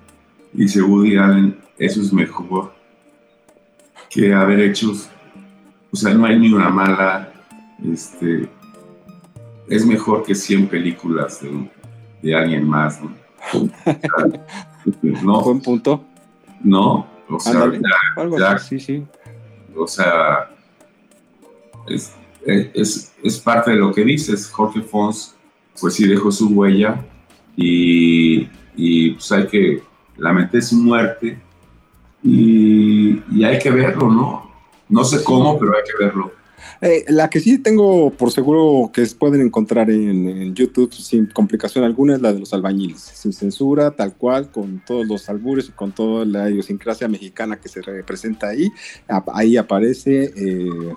dice 0.53 0.83
Woody 0.83 1.17
Allen, 1.17 1.59
eso 1.79 2.01
es 2.01 2.13
mejor 2.13 2.73
que 4.11 4.33
haber 4.33 4.61
hecho, 4.61 4.93
o 5.91 5.97
sea, 5.97 6.15
no 6.15 6.27
hay 6.27 6.39
ni 6.39 6.53
una 6.53 6.71
mala, 6.71 7.33
este, 7.85 8.49
es 9.69 9.85
mejor 9.85 10.25
que 10.25 10.35
100 10.35 10.69
películas 10.69 11.41
de, 12.23 12.35
alguien 12.35 12.67
más, 12.67 13.01
¿no? 13.03 13.15
¿no? 15.23 15.43
Buen 15.43 15.61
punto. 15.61 16.05
No, 16.63 17.07
o 17.29 17.39
sea, 17.39 17.71
ya, 18.39 18.59
sí, 18.59 18.81
sí. 18.81 19.07
O 19.77 19.87
sea, 19.87 20.51
es, 21.87 22.13
es, 22.45 23.13
es, 23.23 23.39
parte 23.39 23.71
de 23.71 23.77
lo 23.77 23.93
que 23.93 24.05
dices. 24.05 24.51
Jorge 24.51 24.81
Fons, 24.81 25.37
pues 25.81 25.95
sí 25.95 26.09
dejó 26.09 26.33
su 26.33 26.49
huella 26.49 27.05
y, 27.57 28.49
y 28.77 29.13
pues 29.13 29.31
hay 29.31 29.47
que 29.47 29.83
lamentar 30.19 30.63
su 30.63 30.77
muerte 30.77 31.39
y, 32.23 33.45
hay 33.45 33.59
que 33.59 33.71
verlo, 33.71 34.11
¿no? 34.11 34.51
No 34.89 35.05
sé 35.05 35.23
cómo, 35.23 35.59
pero 35.59 35.75
hay 35.77 35.83
que 35.85 36.05
verlo. 36.05 36.33
Eh, 36.81 37.05
la 37.09 37.29
que 37.31 37.41
sí 37.41 37.59
tengo 37.59 38.11
por 38.11 38.31
seguro 38.31 38.91
que 38.93 39.05
pueden 39.19 39.41
encontrar 39.41 39.91
en, 39.91 40.55
YouTube 40.55 40.93
sin 40.93 41.27
complicación 41.27 41.85
alguna 41.85 42.15
es 42.15 42.23
la 42.23 42.33
de 42.33 42.41
los 42.41 42.53
albañiles, 42.53 43.01
sin 43.01 43.33
censura, 43.33 43.91
tal 43.93 44.15
cual, 44.15 44.51
con 44.51 44.83
todos 44.85 45.07
los 45.07 45.29
albures 45.29 45.69
y 45.69 45.73
con 45.73 45.93
toda 45.93 46.25
la 46.25 46.51
idiosincrasia 46.51 47.09
mexicana 47.09 47.61
que 47.61 47.69
se 47.69 47.83
representa 47.83 48.49
ahí. 48.49 48.69
Ahí 49.33 49.57
aparece 49.57 50.33
eh, 50.37 50.95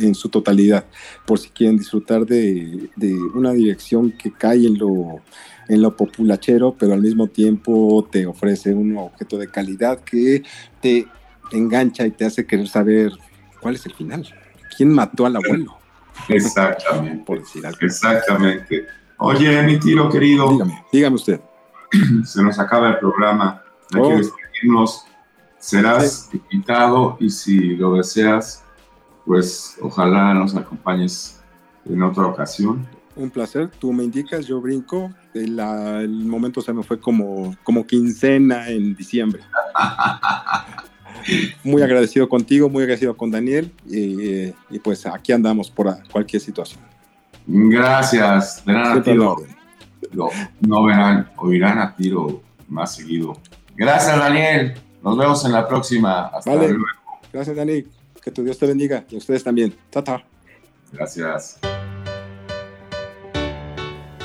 en 0.00 0.14
su 0.14 0.28
totalidad, 0.28 0.84
por 1.26 1.38
si 1.38 1.50
quieren 1.50 1.78
disfrutar 1.78 2.24
de, 2.26 2.90
una 3.34 3.52
dirección 3.52 4.12
que 4.12 4.32
cae 4.32 4.66
en 4.66 4.78
lo, 4.78 5.20
en 5.68 5.82
lo 5.82 5.96
populachero, 5.96 6.74
pero 6.78 6.94
al 6.94 7.00
mismo 7.00 7.28
tiempo 7.28 8.06
te 8.10 8.26
ofrece 8.26 8.72
un 8.72 8.96
objeto 8.96 9.38
de 9.38 9.48
calidad 9.48 10.00
que 10.00 10.42
te 10.80 11.06
engancha 11.52 12.06
y 12.06 12.10
te 12.10 12.24
hace 12.24 12.46
querer 12.46 12.68
saber 12.68 13.12
cuál 13.60 13.74
es 13.74 13.86
el 13.86 13.94
final. 13.94 14.26
¿Quién 14.76 14.92
mató 14.92 15.26
al 15.26 15.36
abuelo? 15.36 15.78
Exactamente. 16.28 17.24
Por 17.24 17.40
decir 17.40 17.62
Exactamente. 17.80 18.86
Oye, 19.18 19.62
mi 19.62 19.78
tiro 19.78 20.10
querido. 20.10 20.50
Dígame, 20.50 20.84
dígame 20.92 21.16
usted. 21.16 21.40
Se 22.24 22.42
nos 22.42 22.58
acaba 22.58 22.90
el 22.90 22.98
programa. 22.98 23.62
Hay 23.94 24.00
que 24.02 24.06
oh. 24.06 24.16
despedirnos. 24.16 25.06
Serás 25.58 26.28
invitado 26.32 27.16
y 27.18 27.30
si 27.30 27.76
lo 27.76 27.94
deseas, 27.94 28.62
pues 29.24 29.76
ojalá 29.80 30.34
nos 30.34 30.54
acompañes 30.54 31.40
en 31.86 32.02
otra 32.02 32.26
ocasión. 32.26 32.86
Un 33.16 33.30
placer, 33.30 33.70
tú 33.78 33.92
me 33.92 34.04
indicas, 34.04 34.46
yo 34.46 34.60
brinco. 34.60 35.10
El, 35.34 35.58
el 35.58 36.24
momento 36.26 36.60
se 36.60 36.72
me 36.72 36.82
fue 36.82 37.00
como, 37.00 37.56
como 37.64 37.86
quincena 37.86 38.68
en 38.68 38.94
diciembre. 38.94 39.42
muy 41.64 41.82
agradecido 41.82 42.28
contigo, 42.28 42.68
muy 42.68 42.82
agradecido 42.82 43.16
con 43.16 43.30
Daniel 43.30 43.72
y, 43.86 44.52
pues 44.82 45.06
aquí 45.06 45.32
andamos 45.32 45.70
por 45.70 45.96
cualquier 46.10 46.42
situación. 46.42 46.80
Gracias, 47.46 48.64
de 48.64 48.72
nada, 48.72 49.02
tiro. 49.02 49.36
No, 50.12 50.28
no 50.60 50.84
verán, 50.84 51.30
oirán 51.36 51.78
a 51.78 51.94
tiro 51.94 52.42
más 52.68 52.94
seguido. 52.94 53.38
Gracias, 53.76 54.16
Daniel. 54.18 54.74
Nos 55.02 55.16
vemos 55.16 55.44
en 55.44 55.52
la 55.52 55.66
próxima. 55.68 56.26
Hasta 56.26 56.54
luego. 56.54 56.84
Gracias, 57.32 57.56
Daniel. 57.56 57.88
Que 58.22 58.30
tu 58.30 58.42
Dios 58.42 58.58
te 58.58 58.66
bendiga 58.66 59.04
y 59.10 59.16
ustedes 59.16 59.44
también. 59.44 59.74
Tata. 59.90 60.24
Gracias. 60.92 61.58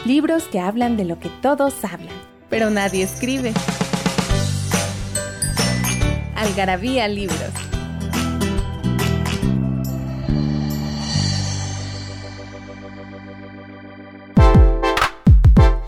Libros 0.05 0.45
que 0.45 0.59
hablan 0.59 0.97
de 0.97 1.05
lo 1.05 1.19
que 1.19 1.29
todos 1.29 1.85
hablan, 1.85 2.15
pero 2.49 2.71
nadie 2.71 3.03
escribe. 3.03 3.53
Algarabía 6.35 7.07
Libros. 7.07 7.37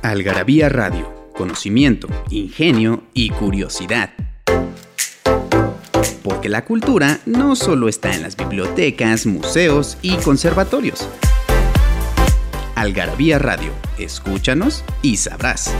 Algarabía 0.04 0.70
Radio. 0.70 1.12
Conocimiento, 1.34 2.08
ingenio 2.30 3.06
y 3.16 3.32
curiosidad. 3.32 4.12
Porque 6.22 6.50
la 6.50 6.66
cultura 6.66 7.20
no 7.26 7.56
solo 7.56 7.90
está 7.90 8.14
en 8.14 8.22
las 8.22 8.38
bibliotecas, 8.38 9.26
museos 9.26 9.98
y 10.04 10.18
conservatorios. 10.18 11.10
Algarabía 12.76 13.40
Radio. 13.40 13.72
Escúchanos 13.98 14.84
y 15.02 15.18
sabrás. 15.18 15.74